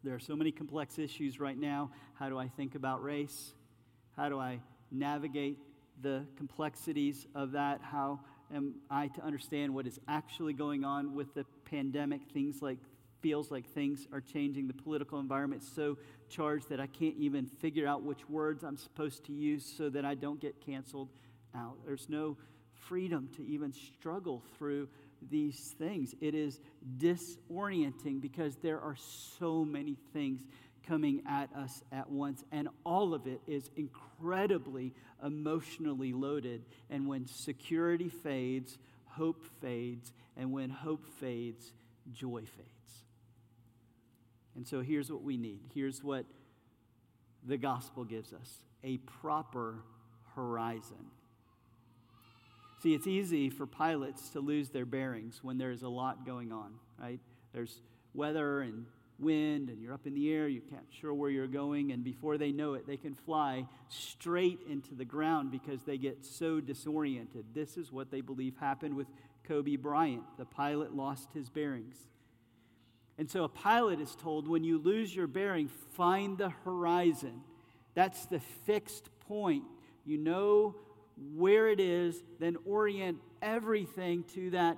There 0.05 0.15
are 0.15 0.21
so 0.21 0.37
many 0.37 0.53
complex 0.53 0.99
issues 0.99 1.41
right 1.41 1.59
now. 1.59 1.91
How 2.15 2.29
do 2.29 2.39
I 2.39 2.49
think 2.49 2.75
about 2.75 3.03
race? 3.03 3.55
How 4.17 4.29
do 4.29 4.39
I 4.39 4.61
navigate 4.91 5.59
the 6.03 6.25
complexities 6.37 7.27
of 7.35 7.53
that? 7.53 7.81
How 7.83 8.21
am 8.55 8.75
I 8.91 9.09
to 9.09 9.25
understand 9.25 9.75
what 9.75 9.87
is 9.87 9.99
actually 10.09 10.53
going 10.53 10.85
on 10.85 11.15
with 11.15 11.35
the 11.35 11.45
pandemic? 11.65 12.21
Things 12.33 12.63
like 12.63 12.79
feels 13.21 13.51
like 13.51 13.67
things 13.67 14.07
are 14.13 14.21
changing. 14.21 14.69
The 14.69 14.75
political 14.75 15.19
environment 15.19 15.63
so 15.63 15.97
charged 16.29 16.69
that 16.69 16.81
I 16.81 16.87
can't 16.87 17.17
even 17.19 17.47
figure 17.47 17.87
out 17.87 18.03
which 18.03 18.29
words 18.29 18.63
I'm 18.63 18.77
supposed 18.77 19.25
to 19.27 19.33
use 19.33 19.65
so 19.65 19.89
that 19.91 20.05
I 20.05 20.15
don't 20.15 20.41
get 20.41 20.61
canceled 20.65 21.09
out. 21.55 21.77
There's 21.85 22.09
no 22.09 22.37
freedom 22.75 23.29
to 23.37 23.45
even 23.47 23.73
struggle 23.73 24.43
through 24.59 24.89
these 25.31 25.75
things. 25.79 26.15
It 26.21 26.35
is 26.35 26.61
disorienting 26.99 28.21
because 28.21 28.57
there 28.57 28.81
are 28.81 28.97
so 28.97 29.65
many 29.65 29.97
things 30.13 30.43
coming 30.87 31.23
at 31.29 31.51
us 31.55 31.83
at 31.93 32.11
once, 32.11 32.45
and 32.53 32.69
all 32.85 33.15
of 33.15 33.27
it 33.27 33.41
is 33.47 33.71
incredibly 33.77 34.93
emotionally 35.25 36.13
loaded. 36.13 36.65
And 36.91 37.07
when 37.07 37.27
security 37.27 38.09
fades, 38.09 38.79
hope 39.07 39.47
fades, 39.61 40.13
and 40.37 40.53
when 40.53 40.71
hope 40.71 41.07
fades, 41.21 41.73
joy 42.13 42.41
fades. 42.41 43.03
And 44.55 44.67
so 44.67 44.81
here's 44.81 45.11
what 45.11 45.23
we 45.23 45.37
need. 45.37 45.61
Here's 45.75 46.03
what 46.03 46.25
the 47.45 47.57
gospel 47.57 48.05
gives 48.05 48.33
us 48.33 48.59
a 48.83 48.99
proper 48.99 49.83
horizon. 50.35 51.11
See, 52.83 52.95
it's 52.95 53.07
easy 53.07 53.51
for 53.51 53.67
pilots 53.67 54.29
to 54.31 54.41
lose 54.41 54.69
their 54.71 54.85
bearings 54.85 55.41
when 55.43 55.59
there's 55.59 55.83
a 55.83 55.89
lot 55.89 56.27
going 56.27 56.53
on, 56.53 56.73
right? 57.01 57.21
There's 57.53 57.81
weather 58.15 58.61
and 58.61 58.87
wind, 59.19 59.71
and 59.71 59.81
you're 59.81 59.95
up 59.95 60.07
in 60.07 60.15
the 60.15 60.33
air, 60.33 60.49
you 60.49 60.61
can't 60.61 60.87
sure 61.01 61.15
where 61.15 61.31
you're 61.31 61.47
going, 61.47 61.93
and 61.93 62.05
before 62.05 62.39
they 62.39 62.53
know 62.53 62.75
it, 62.75 62.87
they 62.87 62.97
can 62.97 63.15
fly 63.15 63.67
straight 63.89 64.61
into 64.69 64.95
the 64.95 65.05
ground 65.05 65.51
because 65.51 65.83
they 65.83 65.97
get 65.97 66.25
so 66.25 66.61
disoriented. 66.61 67.45
This 67.55 67.77
is 67.77 67.91
what 67.91 68.11
they 68.11 68.21
believe 68.21 68.57
happened 68.59 68.95
with 68.95 69.07
Kobe 69.45 69.77
Bryant. 69.77 70.25
The 70.39 70.45
pilot 70.45 70.95
lost 70.95 71.33
his 71.33 71.49
bearings. 71.49 71.97
And 73.19 73.31
so 73.31 73.45
a 73.45 73.49
pilot 73.49 74.01
is 74.01 74.15
told 74.15 74.47
when 74.47 74.65
you 74.65 74.79
lose 74.79 75.15
your 75.15 75.27
bearing, 75.27 75.69
find 75.69 76.37
the 76.37 76.51
horizon. 76.65 77.41
That's 77.95 78.27
the 78.27 78.41
fixed 78.67 79.09
point. 79.21 79.65
You 80.05 80.19
know 80.19 80.77
where 81.35 81.69
it 81.69 81.81
is, 81.81 82.23
then 82.39 82.59
orient 82.67 83.19
everything 83.41 84.25
to 84.35 84.51
that 84.51 84.77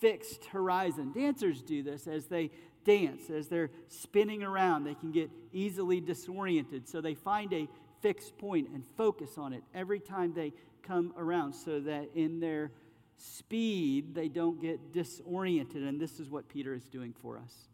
fixed 0.00 0.44
horizon. 0.46 1.12
Dancers 1.12 1.62
do 1.62 1.82
this 1.82 2.06
as 2.06 2.26
they 2.26 2.50
dance, 2.88 3.28
as 3.28 3.48
they're 3.48 3.70
spinning 3.88 4.42
around, 4.42 4.84
they 4.84 4.94
can 4.94 5.12
get 5.12 5.30
easily 5.52 6.00
disoriented. 6.00 6.88
So 6.88 7.02
they 7.02 7.14
find 7.14 7.52
a 7.52 7.68
fixed 8.00 8.38
point 8.38 8.68
and 8.72 8.82
focus 8.96 9.36
on 9.36 9.52
it 9.52 9.62
every 9.74 10.00
time 10.00 10.32
they 10.32 10.54
come 10.82 11.12
around 11.18 11.52
so 11.52 11.80
that 11.80 12.08
in 12.14 12.40
their 12.40 12.72
speed 13.18 14.14
they 14.14 14.28
don't 14.28 14.58
get 14.58 14.92
disoriented. 14.92 15.82
And 15.82 16.00
this 16.00 16.18
is 16.18 16.30
what 16.30 16.48
Peter 16.48 16.72
is 16.72 16.88
doing 16.88 17.14
for 17.20 17.36
us. 17.36 17.68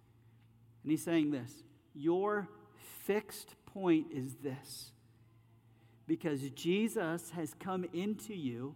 And 0.82 0.90
he's 0.90 1.04
saying 1.04 1.30
this 1.30 1.62
Your 1.94 2.48
fixed 3.04 3.54
point 3.66 4.08
is 4.12 4.34
this 4.42 4.90
because 6.08 6.50
Jesus 6.50 7.30
has 7.30 7.54
come 7.60 7.86
into 7.92 8.34
you, 8.34 8.74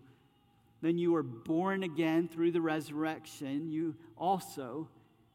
then 0.82 0.98
you 0.98 1.16
are 1.16 1.24
born 1.24 1.82
again 1.82 2.28
through 2.28 2.52
the 2.52 2.60
resurrection. 2.60 3.68
You 3.70 3.96
also 4.16 4.88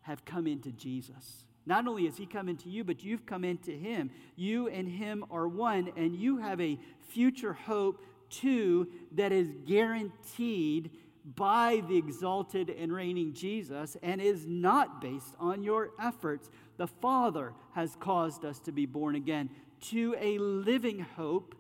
have 0.04 0.26
come 0.26 0.48
into 0.48 0.72
Jesus. 0.72 1.46
Not 1.66 1.88
only 1.88 2.06
has 2.06 2.18
he 2.18 2.26
come 2.26 2.50
into 2.50 2.70
you, 2.70 2.84
but 2.84 3.04
you've 3.04 3.26
come 3.26 3.44
into 3.44 3.72
him. 3.72 4.12
You 4.36 4.68
and 4.68 4.88
him 4.88 5.24
are 5.32 5.48
one, 5.48 5.92
and 5.96 6.16
you 6.16 6.38
have 6.38 6.60
a 6.60 6.78
future 7.10 7.54
hope 7.54 8.04
too 8.30 8.90
that 9.14 9.32
is 9.32 9.50
guaranteed 9.66 10.92
by 11.36 11.82
the 11.88 11.98
exalted 11.98 12.70
and 12.70 12.92
reigning 12.92 13.34
Jesus 13.34 13.96
and 14.04 14.20
is 14.20 14.46
not 14.46 15.00
based 15.02 15.36
on 15.40 15.64
your 15.64 15.92
efforts. 16.02 16.50
The 16.78 16.88
Father 16.88 17.54
has 17.74 17.96
caused 18.00 18.44
us 18.44 18.60
to 18.62 18.72
be 18.72 18.86
born 18.86 19.16
again 19.16 19.50
to 19.92 20.16
a 20.20 20.38
living 20.38 21.00
hope 21.00 21.56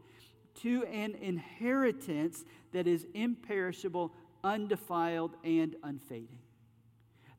to 0.55 0.83
an 0.85 1.15
inheritance 1.15 2.43
that 2.73 2.87
is 2.87 3.05
imperishable, 3.13 4.13
undefiled, 4.43 5.35
and 5.43 5.75
unfading. 5.83 6.39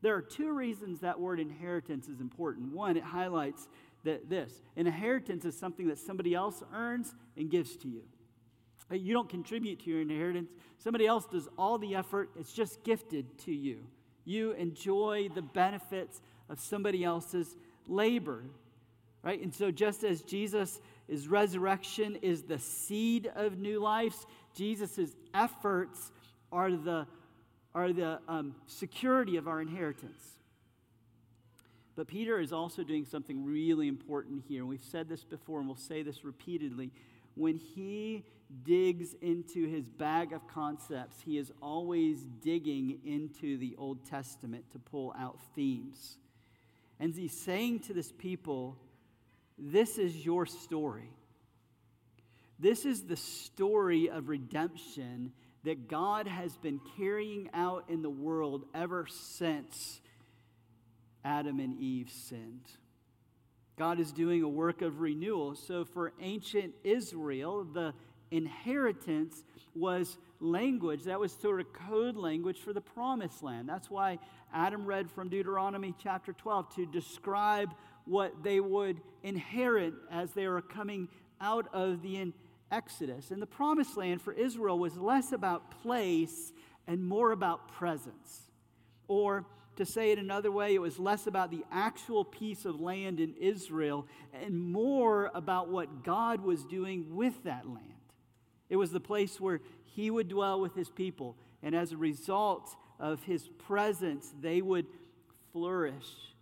There 0.05 0.13
are 0.13 0.21
two 0.21 0.53
reasons 0.53 0.99
that 0.99 1.19
word 1.19 1.39
inheritance 1.39 2.07
is 2.09 2.21
important. 2.21 2.71
One, 2.71 2.95
it 2.95 3.01
highlights 3.01 3.67
that 4.03 4.29
this 4.29 4.61
an 4.77 4.85
inheritance 4.85 5.45
is 5.45 5.57
something 5.57 5.87
that 5.87 5.97
somebody 5.97 6.35
else 6.35 6.61
earns 6.75 7.15
and 7.35 7.49
gives 7.49 7.75
to 7.77 7.87
you. 7.87 8.03
You 8.91 9.13
don't 9.13 9.27
contribute 9.27 9.79
to 9.79 9.89
your 9.89 10.01
inheritance, 10.01 10.51
somebody 10.77 11.07
else 11.07 11.25
does 11.25 11.47
all 11.57 11.79
the 11.79 11.95
effort, 11.95 12.29
it's 12.39 12.53
just 12.53 12.83
gifted 12.83 13.39
to 13.45 13.51
you. 13.51 13.79
You 14.25 14.51
enjoy 14.51 15.29
the 15.33 15.41
benefits 15.41 16.21
of 16.49 16.59
somebody 16.59 17.03
else's 17.03 17.57
labor, 17.87 18.43
right? 19.23 19.41
And 19.41 19.51
so, 19.51 19.71
just 19.71 20.03
as 20.03 20.21
Jesus 20.21 20.81
his 21.07 21.27
resurrection 21.27 22.17
is 22.21 22.43
the 22.43 22.59
seed 22.59 23.31
of 23.35 23.57
new 23.57 23.79
lives, 23.79 24.27
Jesus' 24.53 25.15
efforts 25.33 26.11
are 26.51 26.69
the, 26.71 27.07
are 27.75 27.91
the 27.91 28.19
um, 28.29 28.55
security 28.67 29.35
of 29.35 29.47
our 29.49 29.61
inheritance. 29.61 30.23
But 31.97 32.07
Peter 32.07 32.39
is 32.39 32.53
also 32.53 32.83
doing 32.83 33.05
something 33.05 33.45
really 33.45 33.89
important 33.89 34.43
here. 34.47 34.61
And 34.61 34.69
We've 34.69 34.81
said 34.81 35.09
this 35.09 35.23
before, 35.23 35.59
and 35.59 35.67
we'll 35.67 35.77
say 35.77 36.01
this 36.01 36.23
repeatedly. 36.23 36.91
When 37.35 37.57
he 37.57 38.23
digs 38.63 39.13
into 39.21 39.67
his 39.67 39.85
bag 39.85 40.31
of 40.31 40.47
concepts, 40.47 41.17
he 41.21 41.37
is 41.37 41.51
always 41.61 42.23
digging 42.41 42.99
into 43.05 43.57
the 43.57 43.75
Old 43.77 44.05
Testament 44.05 44.71
to 44.71 44.79
pull 44.79 45.13
out 45.17 45.37
themes. 45.53 46.17
And 46.99 47.13
he's 47.13 47.37
saying 47.37 47.81
to 47.81 47.93
this 47.93 48.11
people, 48.11 48.77
this 49.57 49.97
is 49.97 50.25
your 50.25 50.45
story. 50.45 51.09
This 52.57 52.85
is 52.85 53.03
the 53.03 53.17
story 53.17 54.09
of 54.09 54.29
redemption 54.29 55.33
that 55.65 55.87
God 55.87 56.27
has 56.27 56.55
been 56.57 56.79
carrying 56.97 57.49
out 57.53 57.85
in 57.89 58.01
the 58.01 58.09
world 58.09 58.65
ever 58.73 59.07
since 59.09 59.99
Adam 61.23 61.59
and 61.59 61.79
Eve 61.79 62.09
sinned. 62.09 62.69
God 63.77 63.99
is 63.99 64.11
doing 64.11 64.43
a 64.43 64.47
work 64.47 64.81
of 64.81 65.01
renewal. 65.01 65.55
So, 65.55 65.83
for 65.83 66.13
ancient 66.21 66.73
Israel, 66.83 67.65
the 67.65 67.93
inheritance 68.31 69.43
was 69.73 70.17
language. 70.39 71.03
That 71.03 71.19
was 71.19 71.33
sort 71.33 71.59
of 71.59 71.73
code 71.73 72.15
language 72.15 72.59
for 72.59 72.71
the 72.71 72.81
promised 72.81 73.43
land. 73.43 73.67
That's 73.67 73.89
why 73.89 74.19
Adam 74.53 74.85
read 74.85 75.11
from 75.11 75.29
Deuteronomy 75.29 75.93
chapter 76.01 76.31
12 76.31 76.75
to 76.75 76.85
describe 76.85 77.73
what 78.05 78.43
they 78.43 78.59
would 78.59 79.01
inherit 79.23 79.93
as 80.11 80.31
they 80.31 80.47
were 80.47 80.61
coming 80.61 81.09
out 81.41 81.67
of 81.73 82.01
the 82.01 82.17
Exodus. 82.71 83.31
And 83.31 83.41
the 83.41 83.47
promised 83.47 83.97
land 83.97 84.21
for 84.21 84.33
Israel 84.33 84.77
was 84.79 84.97
less 84.97 85.31
about 85.31 85.71
place 85.81 86.51
and 86.87 87.05
more 87.05 87.31
about 87.31 87.71
presence. 87.71 88.49
Or 89.07 89.45
to 89.75 89.85
say 89.85 90.11
it 90.11 90.19
another 90.19 90.51
way, 90.51 90.73
it 90.73 90.81
was 90.81 90.99
less 90.99 91.27
about 91.27 91.51
the 91.51 91.63
actual 91.71 92.23
piece 92.23 92.65
of 92.65 92.79
land 92.79 93.19
in 93.19 93.35
Israel 93.35 94.07
and 94.33 94.59
more 94.59 95.31
about 95.33 95.69
what 95.69 96.03
God 96.03 96.41
was 96.41 96.63
doing 96.63 97.15
with 97.15 97.43
that 97.43 97.67
land. 97.67 97.81
It 98.69 98.77
was 98.77 98.91
the 98.91 98.99
place 98.99 99.39
where 99.39 99.61
He 99.83 100.09
would 100.09 100.27
dwell 100.27 100.59
with 100.59 100.75
His 100.75 100.89
people. 100.89 101.37
And 101.61 101.75
as 101.75 101.91
a 101.91 101.97
result 101.97 102.75
of 102.99 103.23
His 103.23 103.47
presence, 103.47 104.31
they 104.41 104.61
would 104.61 104.85
flourish 105.51 106.35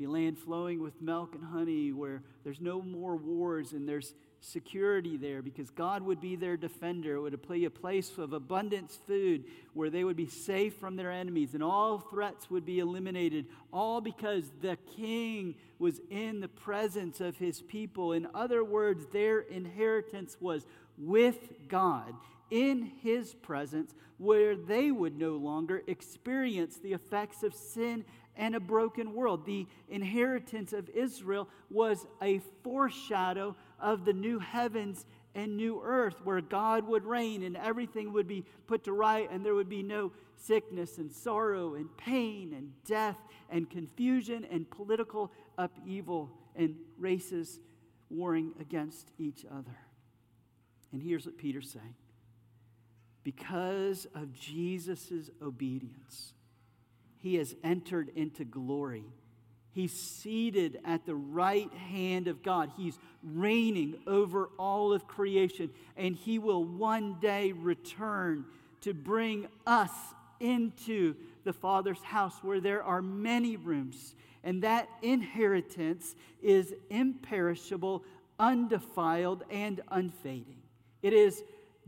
be 0.00 0.06
land 0.06 0.38
flowing 0.38 0.80
with 0.80 1.02
milk 1.02 1.34
and 1.34 1.44
honey, 1.44 1.92
where 1.92 2.22
there's 2.42 2.58
no 2.58 2.80
more 2.80 3.16
wars 3.16 3.72
and 3.72 3.86
there's 3.86 4.14
security 4.40 5.16
there 5.16 5.42
because 5.42 5.70
God 5.70 6.02
would 6.02 6.20
be 6.20 6.36
their 6.36 6.56
defender. 6.56 7.16
It 7.16 7.20
would 7.20 7.48
be 7.48 7.64
a 7.64 7.70
place 7.70 8.16
of 8.18 8.32
abundance 8.32 8.98
food 9.06 9.44
where 9.74 9.90
they 9.90 10.04
would 10.04 10.16
be 10.16 10.26
safe 10.26 10.74
from 10.76 10.96
their 10.96 11.10
enemies 11.10 11.54
and 11.54 11.62
all 11.62 11.98
threats 11.98 12.50
would 12.50 12.64
be 12.64 12.78
eliminated, 12.78 13.46
all 13.72 14.00
because 14.00 14.50
the 14.60 14.76
king 14.96 15.54
was 15.78 16.00
in 16.10 16.40
the 16.40 16.48
presence 16.48 17.20
of 17.20 17.36
his 17.36 17.60
people. 17.62 18.12
In 18.12 18.26
other 18.34 18.64
words, 18.64 19.06
their 19.12 19.40
inheritance 19.40 20.36
was 20.40 20.66
with 20.96 21.68
God 21.68 22.14
in 22.50 22.90
his 23.02 23.34
presence 23.34 23.94
where 24.18 24.56
they 24.56 24.90
would 24.90 25.16
no 25.18 25.36
longer 25.36 25.82
experience 25.86 26.76
the 26.76 26.92
effects 26.92 27.42
of 27.42 27.54
sin 27.54 28.04
and 28.36 28.54
a 28.54 28.60
broken 28.60 29.14
world. 29.14 29.44
The 29.44 29.66
inheritance 29.88 30.72
of 30.72 30.88
Israel 30.90 31.48
was 31.70 32.06
a 32.20 32.40
foreshadow 32.62 33.56
of 33.80 34.04
the 34.04 34.12
new 34.12 34.38
heavens 34.38 35.06
and 35.34 35.56
new 35.56 35.80
earth 35.84 36.16
where 36.24 36.40
God 36.40 36.86
would 36.86 37.04
reign 37.04 37.42
and 37.42 37.56
everything 37.56 38.12
would 38.12 38.26
be 38.26 38.44
put 38.66 38.84
to 38.84 38.92
right 38.92 39.30
and 39.30 39.44
there 39.44 39.54
would 39.54 39.68
be 39.68 39.82
no 39.82 40.12
sickness 40.36 40.98
and 40.98 41.12
sorrow 41.12 41.74
and 41.74 41.94
pain 41.96 42.52
and 42.56 42.72
death 42.84 43.18
and 43.48 43.70
confusion 43.70 44.46
and 44.50 44.68
political 44.70 45.30
upheaval 45.58 46.30
and 46.56 46.76
races 46.98 47.60
warring 48.08 48.52
against 48.60 49.10
each 49.18 49.44
other. 49.50 49.76
And 50.92 51.02
here's 51.02 51.26
what 51.26 51.38
Peter's 51.38 51.70
saying 51.70 51.94
because 53.22 54.06
of 54.14 54.32
Jesus' 54.32 55.30
obedience, 55.42 56.32
he 57.18 57.36
has 57.36 57.54
entered 57.62 58.10
into 58.16 58.44
glory. 58.44 59.04
He's 59.72 59.92
seated 59.92 60.80
at 60.84 61.06
the 61.06 61.14
right 61.14 61.72
hand 61.72 62.26
of 62.26 62.42
God. 62.42 62.72
He's 62.76 62.98
reigning 63.22 63.96
over 64.06 64.50
all 64.58 64.92
of 64.92 65.06
creation, 65.06 65.70
and 65.96 66.16
he 66.16 66.38
will 66.38 66.64
one 66.64 67.18
day 67.20 67.52
return 67.52 68.44
to 68.80 68.92
bring 68.94 69.46
us 69.66 69.92
into 70.40 71.14
the 71.44 71.52
Father's 71.52 72.02
house 72.02 72.34
where 72.42 72.60
there 72.60 72.82
are 72.82 73.02
many 73.02 73.56
rooms. 73.56 74.14
And 74.42 74.62
that 74.62 74.88
inheritance 75.02 76.16
is 76.42 76.74
imperishable, 76.88 78.04
undefiled, 78.38 79.44
and 79.50 79.80
unfading. 79.90 80.62
It 81.02 81.12
is 81.12 81.42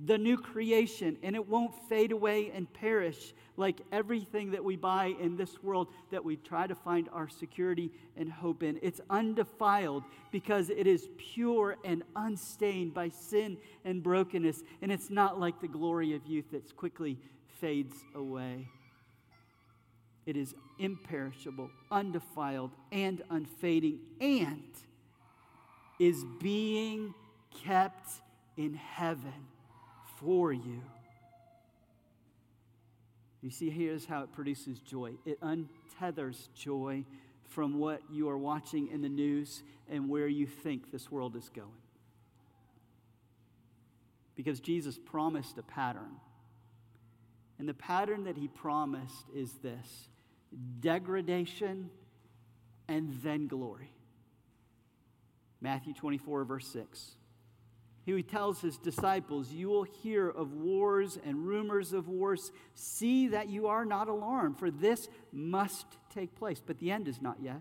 the 0.04 0.18
new 0.18 0.36
creation, 0.36 1.16
and 1.22 1.36
it 1.36 1.48
won't 1.48 1.72
fade 1.88 2.12
away 2.12 2.50
and 2.54 2.72
perish 2.72 3.34
like 3.56 3.80
everything 3.92 4.50
that 4.50 4.64
we 4.64 4.74
buy 4.74 5.14
in 5.20 5.36
this 5.36 5.62
world 5.62 5.88
that 6.10 6.24
we 6.24 6.36
try 6.36 6.66
to 6.66 6.74
find 6.74 7.08
our 7.12 7.28
security 7.28 7.90
and 8.16 8.30
hope 8.32 8.62
in. 8.62 8.78
It's 8.82 9.00
undefiled 9.10 10.02
because 10.32 10.70
it 10.70 10.86
is 10.86 11.08
pure 11.18 11.76
and 11.84 12.02
unstained 12.16 12.94
by 12.94 13.10
sin 13.10 13.58
and 13.84 14.02
brokenness, 14.02 14.62
and 14.80 14.90
it's 14.90 15.10
not 15.10 15.38
like 15.38 15.60
the 15.60 15.68
glory 15.68 16.14
of 16.14 16.26
youth 16.26 16.50
that 16.50 16.74
quickly 16.76 17.18
fades 17.60 17.94
away. 18.14 18.66
It 20.26 20.36
is 20.36 20.54
imperishable, 20.78 21.70
undefiled, 21.90 22.72
and 22.90 23.22
unfading, 23.30 24.00
and 24.20 24.62
is 26.00 26.24
being 26.40 27.14
kept 27.64 28.08
in 28.56 28.74
heaven 28.74 29.51
for 30.22 30.52
you. 30.52 30.82
You 33.40 33.50
see, 33.50 33.70
here's 33.70 34.06
how 34.06 34.22
it 34.22 34.32
produces 34.32 34.78
joy 34.78 35.14
it 35.26 35.40
untethers 35.40 36.48
joy 36.54 37.04
from 37.48 37.78
what 37.78 38.00
you 38.10 38.28
are 38.28 38.38
watching 38.38 38.88
in 38.88 39.02
the 39.02 39.08
news 39.08 39.62
and 39.90 40.08
where 40.08 40.28
you 40.28 40.46
think 40.46 40.90
this 40.90 41.10
world 41.10 41.36
is 41.36 41.50
going. 41.54 41.68
Because 44.34 44.60
Jesus 44.60 44.98
promised 44.98 45.58
a 45.58 45.62
pattern. 45.62 46.16
And 47.58 47.68
the 47.68 47.74
pattern 47.74 48.24
that 48.24 48.38
he 48.38 48.48
promised 48.48 49.26
is 49.34 49.52
this 49.62 50.08
degradation 50.80 51.90
and 52.88 53.18
then 53.22 53.46
glory. 53.46 53.92
Matthew 55.60 55.94
24, 55.94 56.44
verse 56.44 56.66
6. 56.68 57.16
He 58.04 58.22
tells 58.22 58.60
his 58.60 58.78
disciples, 58.78 59.52
You 59.52 59.68
will 59.68 59.84
hear 59.84 60.28
of 60.28 60.52
wars 60.52 61.18
and 61.24 61.46
rumors 61.46 61.92
of 61.92 62.08
wars. 62.08 62.50
See 62.74 63.28
that 63.28 63.48
you 63.48 63.68
are 63.68 63.84
not 63.84 64.08
alarmed, 64.08 64.58
for 64.58 64.70
this 64.70 65.08
must 65.32 65.86
take 66.12 66.34
place. 66.34 66.60
But 66.64 66.78
the 66.80 66.90
end 66.90 67.06
is 67.06 67.22
not 67.22 67.36
yet. 67.40 67.60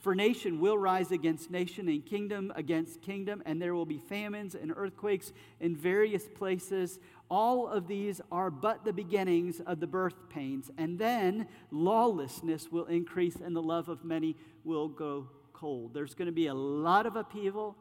For 0.00 0.14
nation 0.14 0.60
will 0.60 0.78
rise 0.78 1.12
against 1.12 1.50
nation, 1.50 1.88
and 1.88 2.04
kingdom 2.04 2.52
against 2.56 3.02
kingdom, 3.02 3.42
and 3.44 3.60
there 3.60 3.74
will 3.74 3.86
be 3.86 3.98
famines 3.98 4.54
and 4.54 4.72
earthquakes 4.74 5.32
in 5.60 5.76
various 5.76 6.26
places. 6.26 6.98
All 7.30 7.68
of 7.68 7.86
these 7.86 8.20
are 8.32 8.50
but 8.50 8.84
the 8.84 8.94
beginnings 8.94 9.60
of 9.60 9.78
the 9.78 9.86
birth 9.86 10.30
pains. 10.30 10.70
And 10.78 10.98
then 10.98 11.46
lawlessness 11.70 12.72
will 12.72 12.86
increase, 12.86 13.36
and 13.36 13.54
the 13.54 13.62
love 13.62 13.88
of 13.88 14.02
many 14.02 14.36
will 14.64 14.88
go 14.88 15.28
cold. 15.52 15.92
There's 15.92 16.14
going 16.14 16.26
to 16.26 16.32
be 16.32 16.46
a 16.46 16.54
lot 16.54 17.04
of 17.04 17.14
upheaval 17.14 17.76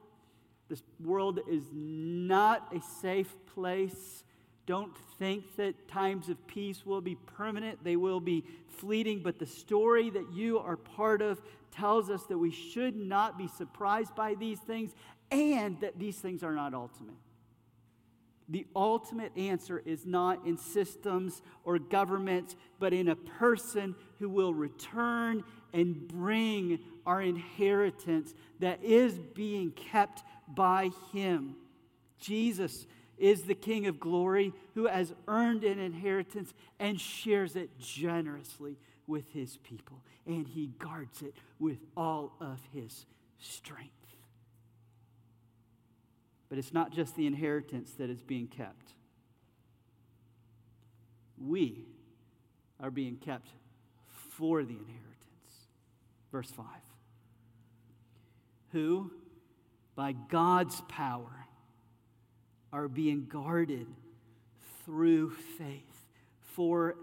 this 0.69 0.83
world 1.03 1.39
is 1.49 1.63
not 1.73 2.73
a 2.75 2.81
safe 3.01 3.35
place. 3.53 4.23
Don't 4.65 4.95
think 5.17 5.55
that 5.55 5.87
times 5.87 6.29
of 6.29 6.45
peace 6.47 6.85
will 6.85 7.01
be 7.01 7.15
permanent, 7.15 7.83
they 7.83 7.95
will 7.95 8.19
be 8.19 8.45
fleeting. 8.67 9.21
But 9.23 9.39
the 9.39 9.47
story 9.47 10.09
that 10.11 10.31
you 10.31 10.59
are 10.59 10.77
part 10.77 11.21
of 11.21 11.41
tells 11.71 12.09
us 12.09 12.23
that 12.25 12.37
we 12.37 12.51
should 12.51 12.95
not 12.95 13.37
be 13.37 13.47
surprised 13.47 14.15
by 14.15 14.35
these 14.35 14.59
things 14.59 14.93
and 15.31 15.79
that 15.81 15.97
these 15.99 16.17
things 16.17 16.43
are 16.43 16.53
not 16.53 16.73
ultimate. 16.73 17.15
The 18.47 18.65
ultimate 18.75 19.31
answer 19.37 19.81
is 19.85 20.07
not 20.07 20.45
in 20.45 20.57
systems 20.57 21.41
or 21.63 21.77
governments, 21.77 22.55
but 22.79 22.93
in 22.93 23.09
a 23.09 23.15
person 23.15 23.95
who 24.17 24.27
will 24.27 24.55
return 24.55 25.43
and 25.71 26.07
bring 26.07 26.79
our 27.05 27.21
inheritance 27.21 28.33
that 28.59 28.83
is 28.83 29.19
being 29.35 29.71
kept 29.71 30.23
by 30.53 30.89
him. 31.13 31.55
Jesus 32.19 32.85
is 33.17 33.43
the 33.43 33.55
King 33.55 33.85
of 33.87 33.99
glory 33.99 34.53
who 34.73 34.87
has 34.87 35.13
earned 35.27 35.63
an 35.63 35.79
inheritance 35.79 36.53
and 36.79 36.99
shares 36.99 37.55
it 37.55 37.77
generously 37.79 38.77
with 39.07 39.31
his 39.31 39.57
people. 39.57 40.01
And 40.25 40.47
he 40.47 40.67
guards 40.79 41.21
it 41.21 41.33
with 41.59 41.79
all 41.95 42.33
of 42.39 42.59
his 42.73 43.05
strength. 43.39 43.91
But 46.49 46.57
it's 46.57 46.73
not 46.73 46.91
just 46.91 47.15
the 47.15 47.27
inheritance 47.27 47.91
that 47.99 48.09
is 48.09 48.21
being 48.21 48.47
kept, 48.47 48.93
we 51.37 51.85
are 52.81 52.91
being 52.91 53.17
kept 53.17 53.47
for 54.31 54.63
the 54.63 54.73
inheritance. 54.73 55.05
Verse 56.31 56.49
5. 56.51 56.65
Who 58.71 59.11
by 59.99 60.13
God's 60.13 60.81
power 60.87 61.45
are 62.71 62.87
being 62.87 63.25
guarded 63.25 63.85
through 64.85 65.31
faith 65.57 66.07
for 66.55 66.95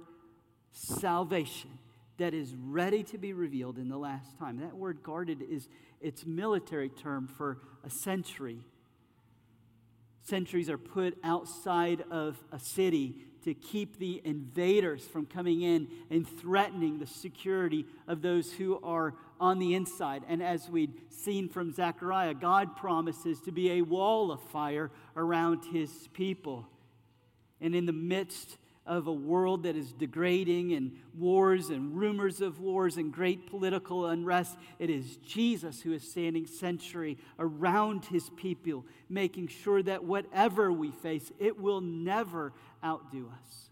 salvation 0.72 1.68
that 2.16 2.32
is 2.32 2.54
ready 2.58 3.02
to 3.02 3.18
be 3.18 3.34
revealed 3.34 3.76
in 3.76 3.90
the 3.90 3.98
last 3.98 4.38
time. 4.38 4.60
That 4.60 4.74
word 4.74 5.02
guarded 5.02 5.42
is 5.42 5.68
its 6.00 6.24
military 6.24 6.88
term 6.88 7.28
for 7.28 7.58
a 7.84 7.90
sentry. 7.90 8.60
Sentries 10.26 10.68
are 10.68 10.78
put 10.78 11.16
outside 11.22 12.02
of 12.10 12.36
a 12.50 12.58
city 12.58 13.14
to 13.44 13.54
keep 13.54 14.00
the 14.00 14.20
invaders 14.24 15.04
from 15.04 15.24
coming 15.24 15.62
in 15.62 15.86
and 16.10 16.26
threatening 16.26 16.98
the 16.98 17.06
security 17.06 17.86
of 18.08 18.22
those 18.22 18.52
who 18.52 18.80
are 18.82 19.14
on 19.38 19.60
the 19.60 19.74
inside. 19.74 20.24
And 20.26 20.42
as 20.42 20.68
we'd 20.68 21.12
seen 21.12 21.48
from 21.48 21.72
Zechariah, 21.72 22.34
God 22.34 22.74
promises 22.74 23.40
to 23.42 23.52
be 23.52 23.70
a 23.70 23.82
wall 23.82 24.32
of 24.32 24.42
fire 24.42 24.90
around 25.14 25.64
his 25.66 26.08
people. 26.12 26.66
And 27.60 27.72
in 27.76 27.86
the 27.86 27.92
midst 27.92 28.58
of 28.86 29.06
a 29.06 29.12
world 29.12 29.64
that 29.64 29.76
is 29.76 29.92
degrading 29.92 30.72
and 30.72 30.96
wars 31.16 31.70
and 31.70 31.96
rumors 31.96 32.40
of 32.40 32.60
wars 32.60 32.96
and 32.96 33.12
great 33.12 33.48
political 33.48 34.06
unrest, 34.06 34.56
it 34.78 34.90
is 34.90 35.16
Jesus 35.18 35.80
who 35.82 35.92
is 35.92 36.08
standing 36.08 36.46
sentry 36.46 37.18
around 37.38 38.04
his 38.04 38.30
people, 38.36 38.86
making 39.08 39.48
sure 39.48 39.82
that 39.82 40.04
whatever 40.04 40.72
we 40.72 40.90
face, 40.90 41.32
it 41.38 41.60
will 41.60 41.80
never 41.80 42.52
outdo 42.84 43.30
us. 43.42 43.70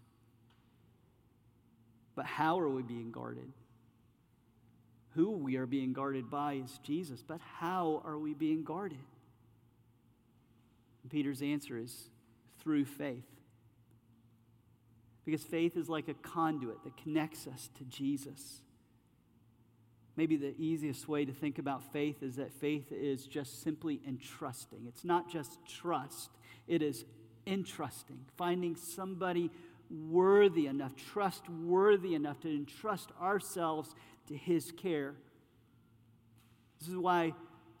But 2.15 2.25
how 2.25 2.59
are 2.59 2.69
we 2.69 2.81
being 2.81 3.11
guarded? 3.11 3.51
Who 5.15 5.31
we 5.31 5.55
are 5.55 5.65
being 5.65 5.93
guarded 5.93 6.29
by 6.29 6.53
is 6.53 6.79
Jesus, 6.83 7.23
but 7.25 7.39
how 7.39 8.01
are 8.05 8.17
we 8.17 8.33
being 8.33 8.63
guarded? 8.63 8.99
And 11.03 11.11
Peter's 11.11 11.41
answer 11.41 11.77
is 11.77 12.09
through 12.59 12.85
faith. 12.85 13.23
Because 15.25 15.43
faith 15.43 15.75
is 15.75 15.89
like 15.89 16.07
a 16.07 16.13
conduit 16.13 16.83
that 16.83 16.95
connects 16.97 17.47
us 17.47 17.69
to 17.77 17.83
Jesus. 17.85 18.61
Maybe 20.15 20.37
the 20.37 20.55
easiest 20.57 21.09
way 21.09 21.25
to 21.25 21.33
think 21.33 21.59
about 21.59 21.91
faith 21.91 22.23
is 22.23 22.35
that 22.35 22.53
faith 22.53 22.91
is 22.91 23.25
just 23.25 23.63
simply 23.63 23.99
entrusting. 24.07 24.85
It's 24.87 25.03
not 25.03 25.29
just 25.29 25.57
trust, 25.67 26.29
it 26.67 26.81
is 26.81 27.03
entrusting, 27.45 28.19
finding 28.37 28.75
somebody 28.75 29.51
worthy 29.89 30.67
enough, 30.67 30.95
trustworthy 30.95 32.15
enough 32.15 32.39
to 32.41 32.49
entrust 32.49 33.09
ourselves 33.21 33.93
to 34.27 34.35
his 34.35 34.71
care. 34.71 35.15
This 36.79 36.89
is 36.89 36.97
why 36.97 37.33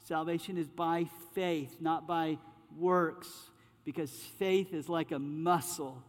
salvation 0.03 0.57
is 0.57 0.67
by 0.67 1.07
faith, 1.33 1.77
not 1.79 2.07
by 2.07 2.37
works, 2.77 3.29
because 3.85 4.11
faith 4.11 4.73
is 4.73 4.89
like 4.89 5.11
a 5.11 5.19
muscle 5.19 6.03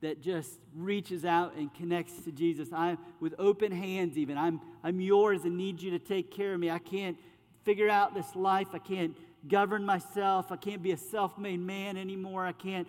that 0.00 0.20
just 0.22 0.58
reaches 0.74 1.24
out 1.24 1.54
and 1.54 1.72
connects 1.74 2.20
to 2.22 2.32
Jesus. 2.32 2.68
I'm 2.72 2.98
with 3.20 3.34
open 3.38 3.72
hands 3.72 4.16
even. 4.16 4.38
I'm 4.38 4.60
I'm 4.84 5.00
yours 5.00 5.44
and 5.44 5.56
need 5.56 5.82
you 5.82 5.90
to 5.92 5.98
take 5.98 6.30
care 6.30 6.54
of 6.54 6.60
me. 6.60 6.70
I 6.70 6.78
can't 6.78 7.16
figure 7.64 7.88
out 7.88 8.14
this 8.14 8.36
life. 8.36 8.68
I 8.72 8.78
can't 8.78 9.16
govern 9.46 9.84
myself. 9.84 10.50
I 10.50 10.56
can't 10.56 10.82
be 10.82 10.92
a 10.92 10.96
self-made 10.96 11.60
man 11.60 11.96
anymore. 11.96 12.46
I 12.46 12.52
can't 12.52 12.88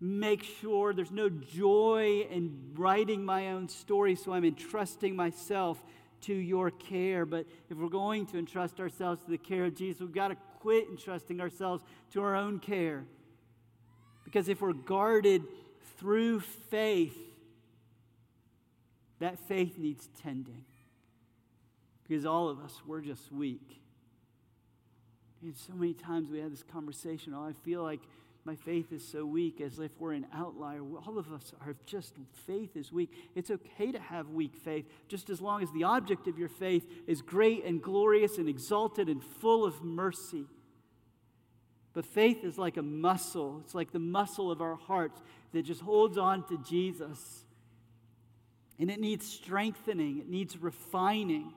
make 0.00 0.42
sure 0.42 0.92
there's 0.92 1.10
no 1.10 1.28
joy 1.28 2.26
in 2.30 2.72
writing 2.74 3.24
my 3.24 3.52
own 3.52 3.68
story, 3.68 4.14
so 4.14 4.32
I'm 4.32 4.44
entrusting 4.44 5.16
myself 5.16 5.82
to 6.22 6.34
your 6.34 6.70
care. 6.70 7.24
But 7.24 7.46
if 7.70 7.78
we're 7.78 7.88
going 7.88 8.26
to 8.26 8.38
entrust 8.38 8.80
ourselves 8.80 9.22
to 9.24 9.30
the 9.30 9.38
care 9.38 9.64
of 9.64 9.74
Jesus, 9.74 10.00
we've 10.00 10.12
got 10.12 10.28
to 10.28 10.36
quit 10.60 10.88
entrusting 10.90 11.40
ourselves 11.40 11.82
to 12.12 12.22
our 12.22 12.34
own 12.34 12.58
care. 12.58 13.04
Because 14.24 14.48
if 14.48 14.60
we're 14.60 14.72
guarded 14.72 15.42
through 15.98 16.40
faith, 16.40 17.16
that 19.18 19.38
faith 19.38 19.78
needs 19.78 20.08
tending. 20.22 20.64
Because 22.06 22.24
all 22.24 22.48
of 22.48 22.60
us, 22.60 22.82
we're 22.86 23.00
just 23.00 23.32
weak. 23.32 23.80
And 25.42 25.56
so 25.56 25.74
many 25.74 25.94
times 25.94 26.30
we 26.30 26.38
have 26.40 26.50
this 26.50 26.62
conversation, 26.62 27.34
oh, 27.34 27.44
I 27.44 27.52
feel 27.64 27.82
like 27.82 28.00
my 28.44 28.54
faith 28.54 28.92
is 28.92 29.06
so 29.06 29.26
weak, 29.26 29.60
as 29.60 29.80
if 29.80 29.90
we're 29.98 30.12
an 30.12 30.26
outlier. 30.32 30.80
All 30.80 31.18
of 31.18 31.32
us 31.32 31.52
are 31.60 31.74
just, 31.84 32.14
faith 32.46 32.76
is 32.76 32.92
weak. 32.92 33.10
It's 33.34 33.50
okay 33.50 33.90
to 33.90 33.98
have 33.98 34.28
weak 34.28 34.54
faith, 34.54 34.86
just 35.08 35.30
as 35.30 35.40
long 35.40 35.64
as 35.64 35.72
the 35.72 35.82
object 35.82 36.28
of 36.28 36.38
your 36.38 36.48
faith 36.48 36.86
is 37.08 37.22
great 37.22 37.64
and 37.64 37.82
glorious 37.82 38.38
and 38.38 38.48
exalted 38.48 39.08
and 39.08 39.22
full 39.22 39.64
of 39.64 39.82
mercy. 39.82 40.46
But 41.96 42.04
faith 42.04 42.44
is 42.44 42.58
like 42.58 42.76
a 42.76 42.82
muscle, 42.82 43.62
it's 43.64 43.74
like 43.74 43.90
the 43.90 43.98
muscle 43.98 44.50
of 44.50 44.60
our 44.60 44.74
hearts 44.74 45.18
that 45.54 45.62
just 45.62 45.80
holds 45.80 46.18
on 46.18 46.46
to 46.48 46.58
Jesus. 46.58 47.42
And 48.78 48.90
it 48.90 49.00
needs 49.00 49.26
strengthening, 49.26 50.18
it 50.18 50.28
needs 50.28 50.58
refining. 50.58 51.54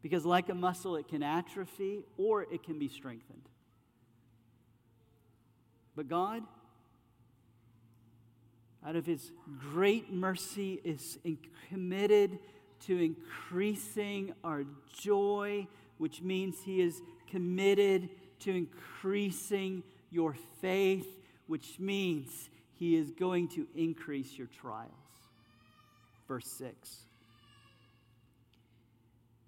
Because, 0.00 0.24
like 0.24 0.48
a 0.48 0.54
muscle, 0.54 0.96
it 0.96 1.06
can 1.06 1.22
atrophy 1.22 2.00
or 2.16 2.44
it 2.44 2.62
can 2.62 2.78
be 2.78 2.88
strengthened. 2.88 3.42
But 5.94 6.08
God, 6.08 6.42
out 8.86 8.96
of 8.96 9.04
His 9.04 9.32
great 9.60 10.10
mercy, 10.10 10.80
is 10.82 11.18
committed 11.68 12.38
to 12.86 12.96
increasing 12.96 14.32
our 14.42 14.64
joy, 14.98 15.66
which 15.98 16.22
means 16.22 16.62
He 16.64 16.80
is 16.80 17.02
committed 17.30 18.08
to 18.40 18.54
increasing 18.54 19.82
your 20.10 20.34
faith, 20.60 21.08
which 21.46 21.78
means 21.78 22.48
He 22.74 22.96
is 22.96 23.10
going 23.10 23.48
to 23.48 23.66
increase 23.74 24.36
your 24.36 24.48
trials. 24.48 24.92
Verse 26.28 26.48
6. 26.48 26.96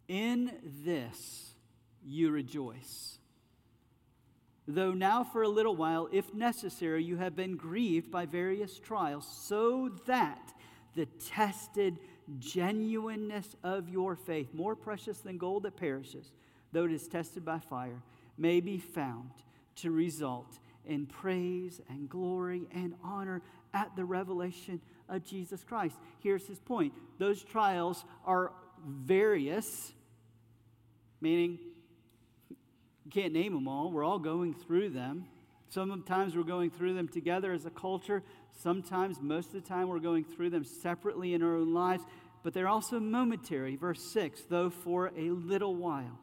In 0.08 0.52
this 0.84 1.52
you 2.04 2.30
rejoice 2.30 3.18
though 4.68 4.92
now 4.92 5.24
for 5.24 5.42
a 5.42 5.48
little 5.48 5.74
while, 5.74 6.08
if 6.12 6.32
necessary, 6.34 7.02
you 7.02 7.16
have 7.16 7.34
been 7.34 7.56
grieved 7.56 8.10
by 8.10 8.26
various 8.26 8.78
trials, 8.78 9.26
so 9.26 9.90
that 10.06 10.52
the 10.94 11.06
tested 11.06 11.98
genuineness 12.38 13.56
of 13.64 13.88
your 13.88 14.14
faith, 14.14 14.52
more 14.52 14.76
precious 14.76 15.18
than 15.20 15.38
gold 15.38 15.62
that 15.62 15.76
perishes, 15.76 16.30
though 16.72 16.84
it 16.84 16.92
is 16.92 17.08
tested 17.08 17.44
by 17.44 17.58
fire, 17.58 18.02
may 18.38 18.60
be 18.60 18.78
found 18.78 19.30
to 19.76 19.90
result 19.90 20.58
in 20.86 21.06
praise 21.06 21.80
and 21.88 22.08
glory 22.08 22.62
and 22.72 22.94
honor 23.04 23.42
at 23.74 23.94
the 23.96 24.04
revelation 24.04 24.80
of 25.08 25.24
Jesus 25.24 25.62
Christ. 25.64 25.96
Here's 26.20 26.46
his 26.46 26.58
point 26.58 26.92
those 27.18 27.42
trials 27.42 28.04
are 28.24 28.52
various, 28.86 29.92
meaning 31.20 31.58
you 33.04 33.10
can't 33.10 33.32
name 33.32 33.54
them 33.54 33.68
all. 33.68 33.90
We're 33.90 34.04
all 34.04 34.18
going 34.18 34.54
through 34.54 34.90
them. 34.90 35.26
Sometimes 35.70 36.34
we're 36.34 36.42
going 36.42 36.70
through 36.70 36.94
them 36.94 37.08
together 37.08 37.52
as 37.52 37.66
a 37.66 37.70
culture. 37.70 38.22
Sometimes, 38.62 39.20
most 39.20 39.48
of 39.48 39.52
the 39.52 39.60
time, 39.60 39.88
we're 39.88 39.98
going 39.98 40.24
through 40.24 40.50
them 40.50 40.64
separately 40.64 41.34
in 41.34 41.42
our 41.42 41.56
own 41.56 41.74
lives. 41.74 42.02
But 42.42 42.54
they're 42.54 42.68
also 42.68 42.98
momentary. 42.98 43.76
Verse 43.76 44.02
6 44.02 44.42
though 44.48 44.70
for 44.70 45.12
a 45.16 45.30
little 45.30 45.74
while. 45.74 46.18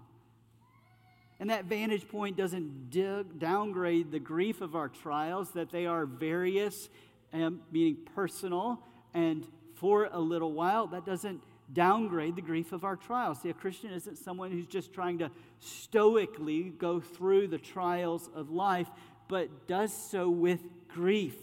And 1.39 1.49
that 1.49 1.65
vantage 1.65 2.07
point 2.07 2.37
doesn't 2.37 2.89
dig, 2.89 3.39
downgrade 3.39 4.11
the 4.11 4.19
grief 4.19 4.61
of 4.61 4.75
our 4.75 4.87
trials, 4.87 5.51
that 5.51 5.69
they 5.69 5.85
are 5.85 6.05
various, 6.05 6.89
um, 7.33 7.61
meaning 7.71 7.97
personal, 8.15 8.81
and 9.13 9.45
for 9.73 10.09
a 10.11 10.19
little 10.19 10.53
while. 10.53 10.87
That 10.87 11.05
doesn't 11.05 11.41
downgrade 11.73 12.35
the 12.35 12.41
grief 12.41 12.71
of 12.71 12.83
our 12.83 12.95
trials. 12.95 13.41
See, 13.41 13.49
a 13.49 13.53
Christian 13.53 13.91
isn't 13.91 14.17
someone 14.17 14.51
who's 14.51 14.67
just 14.67 14.93
trying 14.93 15.17
to 15.19 15.31
stoically 15.59 16.63
go 16.63 16.99
through 16.99 17.47
the 17.47 17.57
trials 17.57 18.29
of 18.33 18.49
life, 18.49 18.87
but 19.27 19.67
does 19.67 19.91
so 19.91 20.29
with 20.29 20.61
grief. 20.87 21.35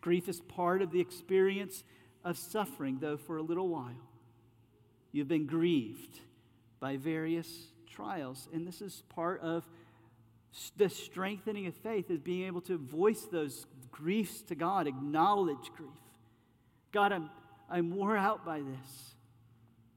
Grief 0.00 0.28
is 0.28 0.40
part 0.40 0.82
of 0.82 0.90
the 0.90 1.00
experience 1.00 1.84
of 2.24 2.36
suffering, 2.36 2.98
though 3.00 3.16
for 3.16 3.36
a 3.36 3.42
little 3.42 3.68
while. 3.68 3.96
You've 5.12 5.28
been 5.28 5.46
grieved 5.46 6.20
by 6.80 6.96
various 6.96 7.68
trials, 7.94 8.48
and 8.52 8.66
this 8.66 8.80
is 8.80 9.02
part 9.14 9.40
of 9.40 9.68
the 10.76 10.88
strengthening 10.88 11.66
of 11.66 11.74
faith 11.74 12.10
is 12.10 12.18
being 12.18 12.46
able 12.46 12.60
to 12.62 12.76
voice 12.76 13.22
those 13.30 13.66
griefs 13.90 14.42
to 14.42 14.54
God, 14.54 14.86
acknowledge 14.86 15.70
grief. 15.76 15.90
God, 16.92 17.12
I'm, 17.12 17.30
I'm 17.70 17.94
wore 17.94 18.16
out 18.16 18.44
by 18.44 18.58
this. 18.58 19.14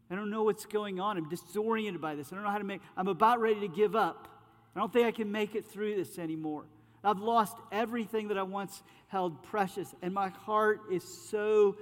I 0.10 0.16
don't 0.16 0.30
know 0.30 0.44
what's 0.44 0.66
going 0.66 1.00
on. 1.00 1.18
I'm 1.18 1.30
disoriented 1.30 2.00
by 2.00 2.16
this. 2.16 2.32
I 2.32 2.36
don't 2.36 2.44
know 2.44 2.52
how 2.52 2.58
to 2.58 2.64
make, 2.64 2.82
I'm 2.96 3.08
about 3.08 3.42
ready 3.42 3.60
to 3.62 3.68
give 3.68 3.96
up. 3.96 4.28
I 4.76 4.80
don't 4.80 4.94
think 4.94 5.08
I 5.08 5.12
can 5.12 5.32
make 5.32 5.56
it 5.56 5.66
through 5.66 5.96
this 5.96 6.20
anymore. 6.20 6.66
I've 7.04 7.20
lost 7.20 7.56
everything 7.72 8.30
that 8.30 8.38
I 8.38 8.44
once 8.44 8.82
held 9.08 9.44
precious, 9.44 9.94
and 10.02 10.14
my 10.14 10.30
heart 10.30 10.82
is 10.92 11.04
so 11.04 11.78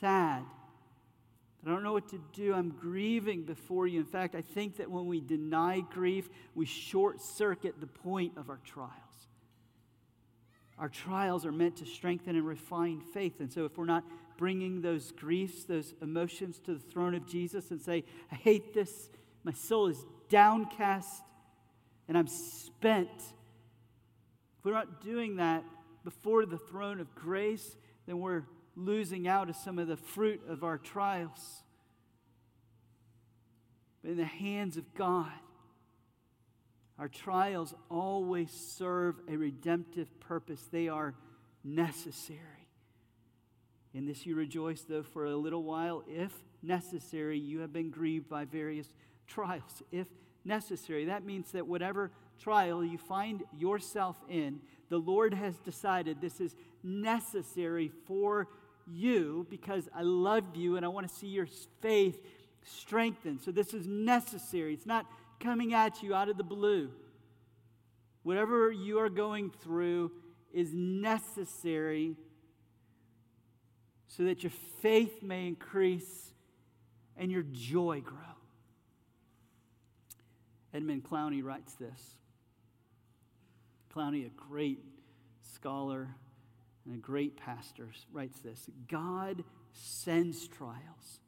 sad. 0.00 0.42
I 1.68 1.70
don't 1.70 1.82
know 1.82 1.92
what 1.92 2.08
to 2.08 2.20
do. 2.32 2.54
I'm 2.54 2.70
grieving 2.70 3.42
before 3.42 3.86
you. 3.86 4.00
In 4.00 4.06
fact, 4.06 4.34
I 4.34 4.40
think 4.40 4.78
that 4.78 4.90
when 4.90 5.04
we 5.04 5.20
deny 5.20 5.80
grief, 5.80 6.30
we 6.54 6.64
short 6.64 7.20
circuit 7.20 7.74
the 7.78 7.86
point 7.86 8.38
of 8.38 8.48
our 8.48 8.58
trials. 8.64 8.92
Our 10.78 10.88
trials 10.88 11.44
are 11.44 11.52
meant 11.52 11.76
to 11.76 11.84
strengthen 11.84 12.36
and 12.36 12.46
refine 12.46 13.02
faith. 13.12 13.40
And 13.40 13.52
so, 13.52 13.66
if 13.66 13.76
we're 13.76 13.84
not 13.84 14.04
bringing 14.38 14.80
those 14.80 15.12
griefs, 15.12 15.64
those 15.64 15.92
emotions 16.00 16.58
to 16.60 16.72
the 16.72 16.80
throne 16.80 17.14
of 17.14 17.26
Jesus 17.26 17.70
and 17.70 17.82
say, 17.82 18.04
I 18.32 18.36
hate 18.36 18.72
this. 18.72 19.10
My 19.44 19.52
soul 19.52 19.88
is 19.88 20.02
downcast 20.30 21.22
and 22.06 22.16
I'm 22.16 22.28
spent. 22.28 23.10
If 23.18 24.64
we're 24.64 24.72
not 24.72 25.02
doing 25.02 25.36
that 25.36 25.64
before 26.02 26.46
the 26.46 26.56
throne 26.56 27.00
of 27.00 27.14
grace, 27.14 27.76
then 28.06 28.20
we're 28.20 28.44
losing 28.78 29.26
out 29.26 29.50
of 29.50 29.56
some 29.56 29.78
of 29.78 29.88
the 29.88 29.96
fruit 29.96 30.40
of 30.48 30.62
our 30.62 30.78
trials. 30.78 31.62
But 34.02 34.12
in 34.12 34.16
the 34.16 34.24
hands 34.24 34.76
of 34.76 34.94
God, 34.94 35.32
our 36.98 37.08
trials 37.08 37.74
always 37.90 38.50
serve 38.50 39.16
a 39.28 39.36
redemptive 39.36 40.08
purpose. 40.20 40.62
They 40.70 40.88
are 40.88 41.14
necessary. 41.64 42.40
In 43.94 44.06
this 44.06 44.26
you 44.26 44.36
rejoice, 44.36 44.82
though 44.82 45.02
for 45.02 45.24
a 45.24 45.36
little 45.36 45.62
while, 45.64 46.04
if 46.06 46.32
necessary, 46.62 47.38
you 47.38 47.60
have 47.60 47.72
been 47.72 47.90
grieved 47.90 48.28
by 48.28 48.44
various 48.44 48.88
trials. 49.26 49.82
If 49.90 50.06
necessary, 50.44 51.06
that 51.06 51.24
means 51.24 51.52
that 51.52 51.66
whatever 51.66 52.12
trial 52.38 52.84
you 52.84 52.98
find 52.98 53.42
yourself 53.56 54.16
in, 54.28 54.60
the 54.88 54.98
Lord 54.98 55.34
has 55.34 55.58
decided 55.58 56.20
this 56.20 56.40
is 56.40 56.54
necessary 56.82 57.90
for 58.06 58.48
you 58.90 59.46
because 59.50 59.88
I 59.94 60.02
love 60.02 60.56
you 60.56 60.76
and 60.76 60.84
I 60.84 60.88
want 60.88 61.08
to 61.08 61.14
see 61.14 61.26
your 61.26 61.48
faith 61.80 62.20
strengthened. 62.64 63.40
So 63.40 63.50
this 63.50 63.74
is 63.74 63.86
necessary. 63.86 64.74
It's 64.74 64.86
not 64.86 65.06
coming 65.40 65.74
at 65.74 66.02
you 66.02 66.14
out 66.14 66.28
of 66.28 66.36
the 66.36 66.44
blue. 66.44 66.90
Whatever 68.22 68.70
you 68.70 68.98
are 68.98 69.08
going 69.08 69.50
through 69.62 70.12
is 70.52 70.72
necessary 70.72 72.16
so 74.08 74.24
that 74.24 74.42
your 74.42 74.52
faith 74.82 75.22
may 75.22 75.46
increase 75.46 76.32
and 77.16 77.30
your 77.30 77.44
joy 77.52 78.00
grow. 78.00 78.18
Edmund 80.74 81.04
Clowney 81.04 81.42
writes 81.42 81.74
this. 81.74 82.16
Clowney, 83.94 84.26
a 84.26 84.30
great 84.30 84.80
scholar 85.42 86.08
and 86.88 86.96
a 86.96 87.00
great 87.00 87.36
pastor, 87.36 87.88
writes 88.12 88.40
this 88.40 88.68
God 88.88 89.44
sends 89.72 90.48
trials 90.48 91.20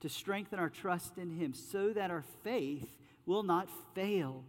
to 0.00 0.08
strengthen 0.08 0.58
our 0.58 0.70
trust 0.70 1.18
in 1.18 1.30
Him 1.30 1.54
so 1.54 1.92
that 1.92 2.10
our 2.10 2.24
faith 2.42 2.90
will 3.26 3.42
not 3.42 3.68
fail. 3.94 4.44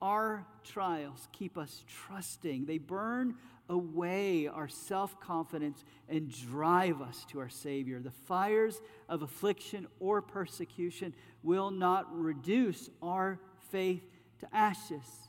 Our 0.00 0.46
trials 0.64 1.28
keep 1.32 1.58
us 1.58 1.84
trusting, 2.06 2.66
they 2.66 2.78
burn 2.78 3.34
away 3.68 4.46
our 4.46 4.68
self 4.68 5.18
confidence 5.20 5.84
and 6.08 6.30
drive 6.30 7.00
us 7.02 7.26
to 7.30 7.40
our 7.40 7.48
Savior. 7.48 8.00
The 8.00 8.10
fires 8.10 8.80
of 9.08 9.22
affliction 9.22 9.88
or 9.98 10.22
persecution 10.22 11.14
will 11.42 11.70
not 11.70 12.06
reduce 12.16 12.88
our 13.02 13.40
faith 13.70 14.04
to 14.40 14.54
ashes. 14.54 15.25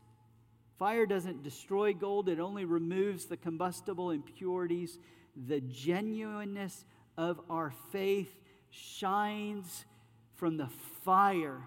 Fire 0.78 1.06
doesn't 1.06 1.44
destroy 1.44 1.94
gold, 1.94 2.30
it 2.30 2.40
only 2.40 2.66
removes 2.66 3.26
the 3.26 3.38
combustible 3.38 4.12
impurities. 4.12 5.00
The 5.36 5.62
genuineness 5.62 6.86
of 7.18 7.40
our 7.50 7.74
faith 7.92 8.34
shines 8.70 9.86
from 10.36 10.58
the 10.58 10.68
fire 11.04 11.62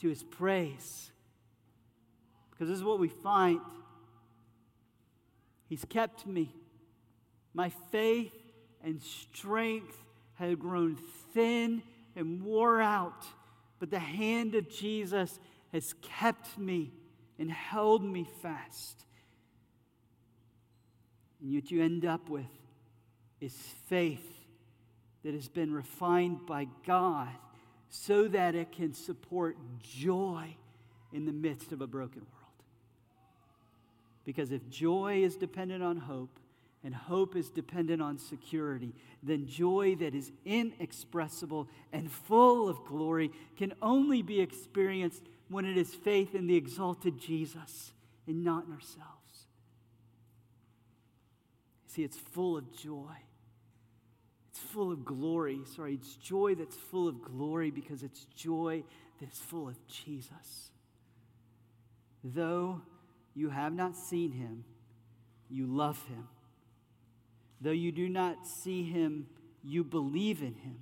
to 0.00 0.08
his 0.08 0.22
praise. 0.22 1.10
Because 2.50 2.68
this 2.68 2.78
is 2.78 2.84
what 2.84 2.98
we 2.98 3.08
find 3.08 3.60
He's 5.68 5.84
kept 5.84 6.26
me. 6.26 6.54
My 7.52 7.70
faith 7.90 8.34
and 8.84 9.02
strength 9.02 9.96
had 10.34 10.58
grown 10.58 10.96
thin 11.32 11.82
and 12.14 12.42
wore 12.42 12.80
out, 12.80 13.24
but 13.78 13.90
the 13.90 13.98
hand 13.98 14.54
of 14.54 14.68
Jesus 14.68 15.38
has 15.72 15.94
kept 16.02 16.56
me 16.58 16.92
and 17.38 17.50
held 17.50 18.04
me 18.04 18.26
fast. 18.42 19.04
And 21.40 21.54
what 21.54 21.70
you 21.70 21.82
end 21.82 22.04
up 22.04 22.28
with 22.28 22.44
is 23.40 23.54
faith 23.86 24.26
that 25.24 25.34
has 25.34 25.48
been 25.48 25.72
refined 25.72 26.46
by 26.46 26.68
God 26.86 27.28
so 27.88 28.28
that 28.28 28.54
it 28.54 28.72
can 28.72 28.94
support 28.94 29.56
joy 29.82 30.56
in 31.12 31.26
the 31.26 31.32
midst 31.32 31.72
of 31.72 31.80
a 31.80 31.86
broken 31.86 32.22
world. 32.22 32.32
Because 34.24 34.50
if 34.50 34.68
joy 34.68 35.22
is 35.22 35.36
dependent 35.36 35.82
on 35.82 35.96
hope, 35.96 36.38
and 36.86 36.94
hope 36.94 37.34
is 37.34 37.50
dependent 37.50 38.00
on 38.00 38.16
security, 38.16 38.94
then 39.20 39.44
joy 39.48 39.96
that 39.96 40.14
is 40.14 40.30
inexpressible 40.44 41.68
and 41.92 42.10
full 42.10 42.68
of 42.68 42.84
glory 42.84 43.32
can 43.56 43.72
only 43.82 44.22
be 44.22 44.40
experienced 44.40 45.24
when 45.48 45.64
it 45.64 45.76
is 45.76 45.94
faith 45.94 46.34
in 46.34 46.46
the 46.46 46.56
exalted 46.56 47.18
Jesus 47.18 47.92
and 48.26 48.44
not 48.44 48.66
in 48.66 48.72
ourselves. 48.72 49.46
See, 51.86 52.02
it's 52.02 52.16
full 52.16 52.56
of 52.56 52.76
joy. 52.76 53.14
It's 54.50 54.58
full 54.58 54.92
of 54.92 55.04
glory. 55.04 55.60
Sorry, 55.74 55.94
it's 55.94 56.14
joy 56.16 56.54
that's 56.54 56.76
full 56.76 57.08
of 57.08 57.22
glory 57.22 57.70
because 57.70 58.02
it's 58.02 58.24
joy 58.36 58.82
that 59.20 59.30
is 59.30 59.38
full 59.38 59.68
of 59.68 59.76
Jesus. 59.86 60.70
Though 62.22 62.82
you 63.34 63.50
have 63.50 63.72
not 63.72 63.96
seen 63.96 64.32
him, 64.32 64.64
you 65.48 65.66
love 65.66 66.02
him. 66.06 66.28
Though 67.60 67.70
you 67.70 67.92
do 67.92 68.08
not 68.08 68.46
see 68.46 68.82
him, 68.82 69.28
you 69.62 69.84
believe 69.84 70.40
in 70.42 70.54
him 70.54 70.78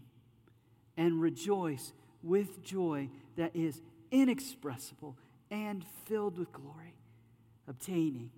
and 0.96 1.20
rejoice 1.20 1.92
with 2.22 2.64
joy 2.64 3.09
that 3.37 3.55
is 3.55 3.81
inexpressible 4.14 5.18
and 5.50 5.85
filled 6.07 6.38
with 6.38 6.53
glory, 6.53 6.94
obtaining 7.66 8.31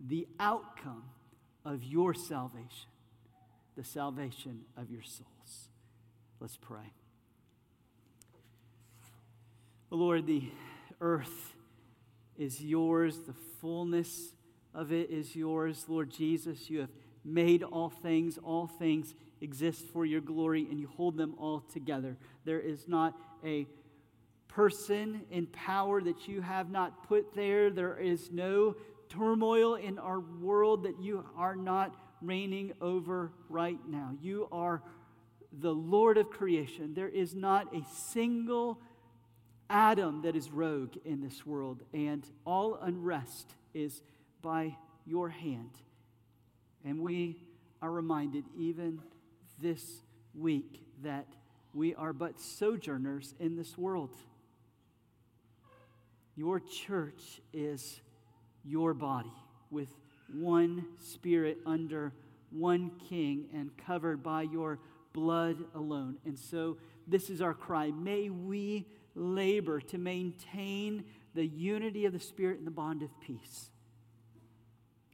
the 0.00 0.26
outcome 0.40 1.04
of 1.62 1.84
your 1.84 2.14
salvation, 2.14 2.88
the 3.76 3.84
salvation 3.84 4.62
of 4.78 4.90
your 4.90 5.02
souls. 5.02 5.68
Let's 6.40 6.56
pray. 6.56 6.94
Lord, 9.90 10.26
the 10.26 10.44
earth 11.02 11.54
is 12.38 12.62
yours, 12.62 13.18
the 13.26 13.34
fullness 13.60 14.32
of 14.74 14.90
it 14.90 15.10
is 15.10 15.36
yours. 15.36 15.84
Lord 15.86 16.10
Jesus, 16.10 16.70
you 16.70 16.80
have 16.80 16.90
made 17.24 17.62
all 17.62 17.90
things, 17.90 18.38
all 18.38 18.66
things 18.66 19.14
exist 19.42 19.84
for 19.92 20.06
your 20.06 20.22
glory, 20.22 20.66
and 20.70 20.80
you 20.80 20.88
hold 20.96 21.18
them 21.18 21.34
all 21.38 21.60
together. 21.60 22.16
There 22.46 22.60
is 22.60 22.88
not 22.88 23.14
a 23.44 23.66
person 24.50 25.22
in 25.30 25.46
power 25.46 26.02
that 26.02 26.26
you 26.28 26.40
have 26.40 26.70
not 26.70 27.08
put 27.08 27.34
there. 27.34 27.70
There 27.70 27.98
is 27.98 28.30
no 28.30 28.76
turmoil 29.08 29.76
in 29.76 29.98
our 29.98 30.20
world 30.20 30.84
that 30.84 31.00
you 31.00 31.24
are 31.36 31.56
not 31.56 31.94
reigning 32.20 32.72
over 32.80 33.32
right 33.48 33.78
now. 33.88 34.12
You 34.20 34.48
are 34.52 34.82
the 35.52 35.72
Lord 35.72 36.18
of 36.18 36.30
creation. 36.30 36.94
There 36.94 37.08
is 37.08 37.34
not 37.34 37.74
a 37.74 37.82
single 37.92 38.80
atom 39.68 40.22
that 40.22 40.34
is 40.36 40.50
rogue 40.50 40.96
in 41.04 41.20
this 41.20 41.46
world, 41.46 41.82
and 41.92 42.24
all 42.44 42.74
unrest 42.74 43.54
is 43.72 44.02
by 44.42 44.76
your 45.06 45.28
hand. 45.28 45.70
And 46.84 47.00
we 47.00 47.36
are 47.80 47.90
reminded, 47.90 48.44
even 48.56 49.00
this 49.60 50.02
week, 50.34 50.82
that 51.02 51.26
we 51.72 51.94
are 51.94 52.12
but 52.12 52.40
sojourners 52.40 53.34
in 53.38 53.56
this 53.56 53.78
world. 53.78 54.10
Your 56.36 56.60
church 56.60 57.40
is 57.52 58.00
your 58.64 58.94
body 58.94 59.32
with 59.70 59.88
one 60.32 60.86
spirit 60.98 61.58
under 61.66 62.12
one 62.50 62.92
king 63.08 63.48
and 63.54 63.70
covered 63.76 64.22
by 64.22 64.42
your 64.42 64.78
blood 65.12 65.56
alone. 65.74 66.16
And 66.24 66.38
so, 66.38 66.76
this 67.06 67.30
is 67.30 67.40
our 67.40 67.54
cry. 67.54 67.90
May 67.90 68.30
we 68.30 68.86
labor 69.14 69.80
to 69.80 69.98
maintain 69.98 71.04
the 71.34 71.46
unity 71.46 72.06
of 72.06 72.12
the 72.12 72.20
Spirit 72.20 72.58
and 72.58 72.66
the 72.66 72.72
bond 72.72 73.02
of 73.02 73.10
peace. 73.20 73.70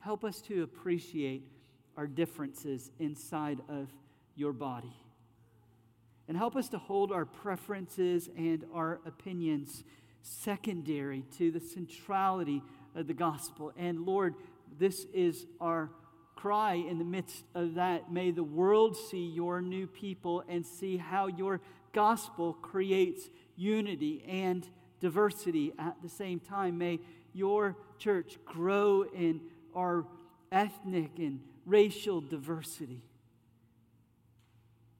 Help 0.00 0.24
us 0.24 0.40
to 0.42 0.62
appreciate 0.62 1.42
our 1.96 2.06
differences 2.06 2.90
inside 2.98 3.60
of 3.68 3.88
your 4.34 4.52
body. 4.52 4.94
And 6.28 6.36
help 6.36 6.56
us 6.56 6.68
to 6.70 6.78
hold 6.78 7.12
our 7.12 7.24
preferences 7.24 8.28
and 8.36 8.64
our 8.74 9.00
opinions 9.06 9.84
secondary 10.26 11.22
to 11.38 11.50
the 11.50 11.60
centrality 11.60 12.62
of 12.94 13.06
the 13.06 13.14
gospel. 13.14 13.72
And 13.76 14.00
Lord, 14.00 14.34
this 14.78 15.06
is 15.14 15.46
our 15.60 15.90
cry 16.34 16.74
in 16.74 16.98
the 16.98 17.04
midst 17.04 17.44
of 17.54 17.74
that. 17.74 18.12
May 18.12 18.32
the 18.32 18.42
world 18.42 18.96
see 18.96 19.24
your 19.24 19.60
new 19.62 19.86
people 19.86 20.42
and 20.48 20.66
see 20.66 20.96
how 20.96 21.28
your 21.28 21.60
gospel 21.92 22.54
creates 22.54 23.30
unity 23.56 24.24
and 24.28 24.66
diversity 25.00 25.72
at 25.78 25.96
the 26.02 26.08
same 26.08 26.40
time. 26.40 26.76
May 26.76 26.98
your 27.32 27.76
church 27.98 28.38
grow 28.44 29.04
in 29.14 29.40
our 29.74 30.06
ethnic 30.50 31.18
and 31.18 31.40
racial 31.64 32.20
diversity 32.20 33.02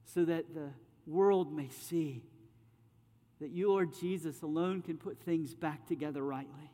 so 0.05 0.23
that 0.25 0.53
the 0.53 0.69
world 1.05 1.55
may 1.55 1.69
see 1.69 2.23
that 3.39 3.51
you, 3.51 3.69
Lord 3.69 3.93
Jesus, 3.99 4.41
alone 4.41 4.81
can 4.81 4.97
put 4.97 5.19
things 5.19 5.53
back 5.53 5.85
together 5.87 6.23
rightly. 6.23 6.71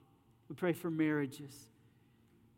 We 0.50 0.56
pray 0.56 0.74
for 0.74 0.90
marriages. 0.90 1.54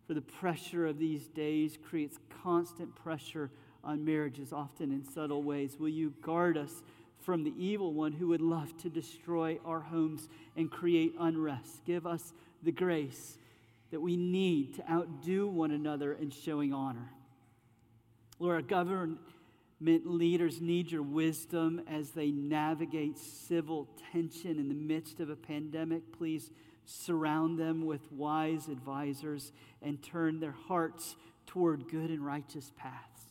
For 0.07 0.13
the 0.13 0.21
pressure 0.21 0.85
of 0.85 0.99
these 0.99 1.27
days 1.27 1.77
creates 1.83 2.19
constant 2.43 2.95
pressure 2.95 3.49
on 3.83 4.05
marriages, 4.05 4.53
often 4.53 4.91
in 4.91 5.03
subtle 5.03 5.41
ways. 5.43 5.77
Will 5.79 5.89
you 5.89 6.13
guard 6.21 6.57
us 6.57 6.83
from 7.25 7.43
the 7.43 7.53
evil 7.57 7.91
one 7.91 8.11
who 8.11 8.27
would 8.27 8.41
love 8.41 8.77
to 8.77 8.87
destroy 8.87 9.57
our 9.65 9.79
homes 9.79 10.29
and 10.55 10.69
create 10.69 11.15
unrest. 11.19 11.83
Give 11.83 12.05
us 12.05 12.33
the 12.61 12.71
grace 12.71 13.39
that 13.89 13.99
we 13.99 14.15
need 14.15 14.75
to 14.75 14.91
outdo 14.91 15.47
one 15.47 15.71
another 15.71 16.13
in 16.13 16.29
showing 16.29 16.71
honor. 16.71 17.09
Lord, 18.37 18.55
our 18.55 18.61
government 19.85 20.09
leaders 20.09 20.61
need 20.61 20.91
your 20.91 21.03
wisdom 21.03 21.79
as 21.87 22.09
they 22.11 22.31
navigate 22.31 23.19
civil 23.19 23.87
tension 24.11 24.57
in 24.57 24.67
the 24.67 24.73
midst 24.73 25.19
of 25.19 25.29
a 25.29 25.35
pandemic. 25.35 26.01
Please 26.17 26.49
surround 26.85 27.59
them 27.59 27.85
with 27.85 28.11
wise 28.11 28.67
advisors 28.67 29.51
and 29.83 30.01
turn 30.01 30.39
their 30.39 30.55
hearts 30.67 31.15
toward 31.45 31.87
good 31.87 32.09
and 32.09 32.25
righteous 32.25 32.71
paths. 32.75 33.21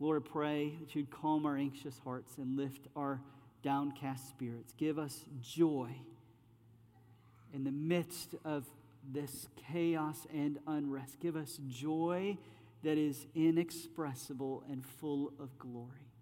Lord, 0.00 0.24
pray 0.24 0.72
that 0.80 0.94
you'd 0.94 1.10
calm 1.10 1.44
our 1.44 1.58
anxious 1.58 2.00
hearts 2.02 2.38
and 2.38 2.56
lift 2.56 2.88
our 2.96 3.20
downcast 3.62 4.30
spirits. 4.30 4.72
Give 4.78 4.98
us 4.98 5.22
joy 5.42 5.90
in 7.52 7.64
the 7.64 7.72
midst 7.72 8.36
of 8.42 8.64
this 9.12 9.48
chaos 9.70 10.26
and 10.32 10.58
unrest. 10.66 11.20
Give 11.20 11.36
us 11.36 11.60
joy 11.68 12.38
that 12.84 12.98
is 12.98 13.26
inexpressible 13.34 14.64
and 14.70 14.84
full 14.84 15.32
of 15.38 15.58
glory. 15.58 16.12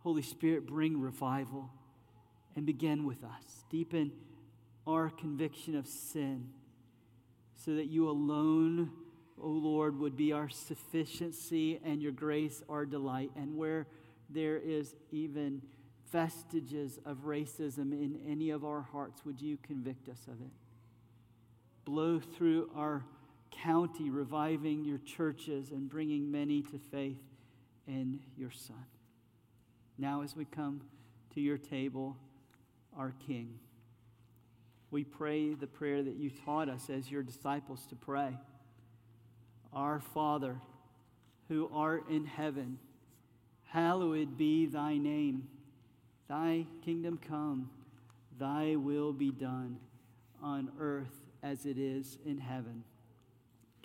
Holy 0.00 0.22
Spirit, 0.22 0.66
bring 0.66 1.00
revival 1.00 1.70
and 2.54 2.66
begin 2.66 3.04
with 3.04 3.24
us. 3.24 3.64
Deepen 3.70 4.12
our 4.86 5.10
conviction 5.10 5.74
of 5.74 5.86
sin 5.86 6.50
so 7.56 7.74
that 7.74 7.86
you 7.86 8.08
alone 8.08 8.90
O 9.40 9.48
Lord, 9.48 9.98
would 9.98 10.16
be 10.16 10.32
our 10.32 10.48
sufficiency 10.48 11.80
and 11.84 12.02
your 12.02 12.12
grace 12.12 12.62
our 12.68 12.86
delight. 12.86 13.30
And 13.36 13.56
where 13.56 13.86
there 14.30 14.56
is 14.56 14.94
even 15.10 15.62
vestiges 16.10 16.98
of 17.04 17.18
racism 17.24 17.92
in 17.92 18.18
any 18.26 18.50
of 18.50 18.64
our 18.64 18.82
hearts, 18.82 19.24
would 19.24 19.40
you 19.40 19.58
convict 19.62 20.08
us 20.08 20.26
of 20.26 20.40
it? 20.40 20.52
Blow 21.84 22.18
through 22.18 22.70
our 22.74 23.04
county, 23.62 24.10
reviving 24.10 24.84
your 24.84 24.98
churches 24.98 25.70
and 25.70 25.88
bringing 25.88 26.30
many 26.30 26.62
to 26.62 26.78
faith 26.90 27.22
in 27.86 28.20
your 28.36 28.50
Son. 28.50 28.84
Now, 29.98 30.22
as 30.22 30.36
we 30.36 30.44
come 30.44 30.82
to 31.34 31.40
your 31.40 31.58
table, 31.58 32.16
our 32.96 33.14
King, 33.26 33.58
we 34.90 35.04
pray 35.04 35.54
the 35.54 35.66
prayer 35.66 36.02
that 36.02 36.16
you 36.16 36.30
taught 36.44 36.68
us 36.68 36.88
as 36.90 37.10
your 37.10 37.22
disciples 37.22 37.86
to 37.86 37.96
pray. 37.96 38.36
Our 39.72 40.00
Father, 40.00 40.56
who 41.48 41.70
art 41.72 42.08
in 42.08 42.24
heaven, 42.24 42.78
hallowed 43.64 44.36
be 44.38 44.66
thy 44.66 44.96
name. 44.96 45.48
Thy 46.28 46.66
kingdom 46.84 47.18
come, 47.18 47.70
thy 48.38 48.76
will 48.76 49.12
be 49.12 49.30
done 49.30 49.78
on 50.42 50.70
earth 50.80 51.24
as 51.42 51.66
it 51.66 51.78
is 51.78 52.18
in 52.24 52.38
heaven. 52.38 52.84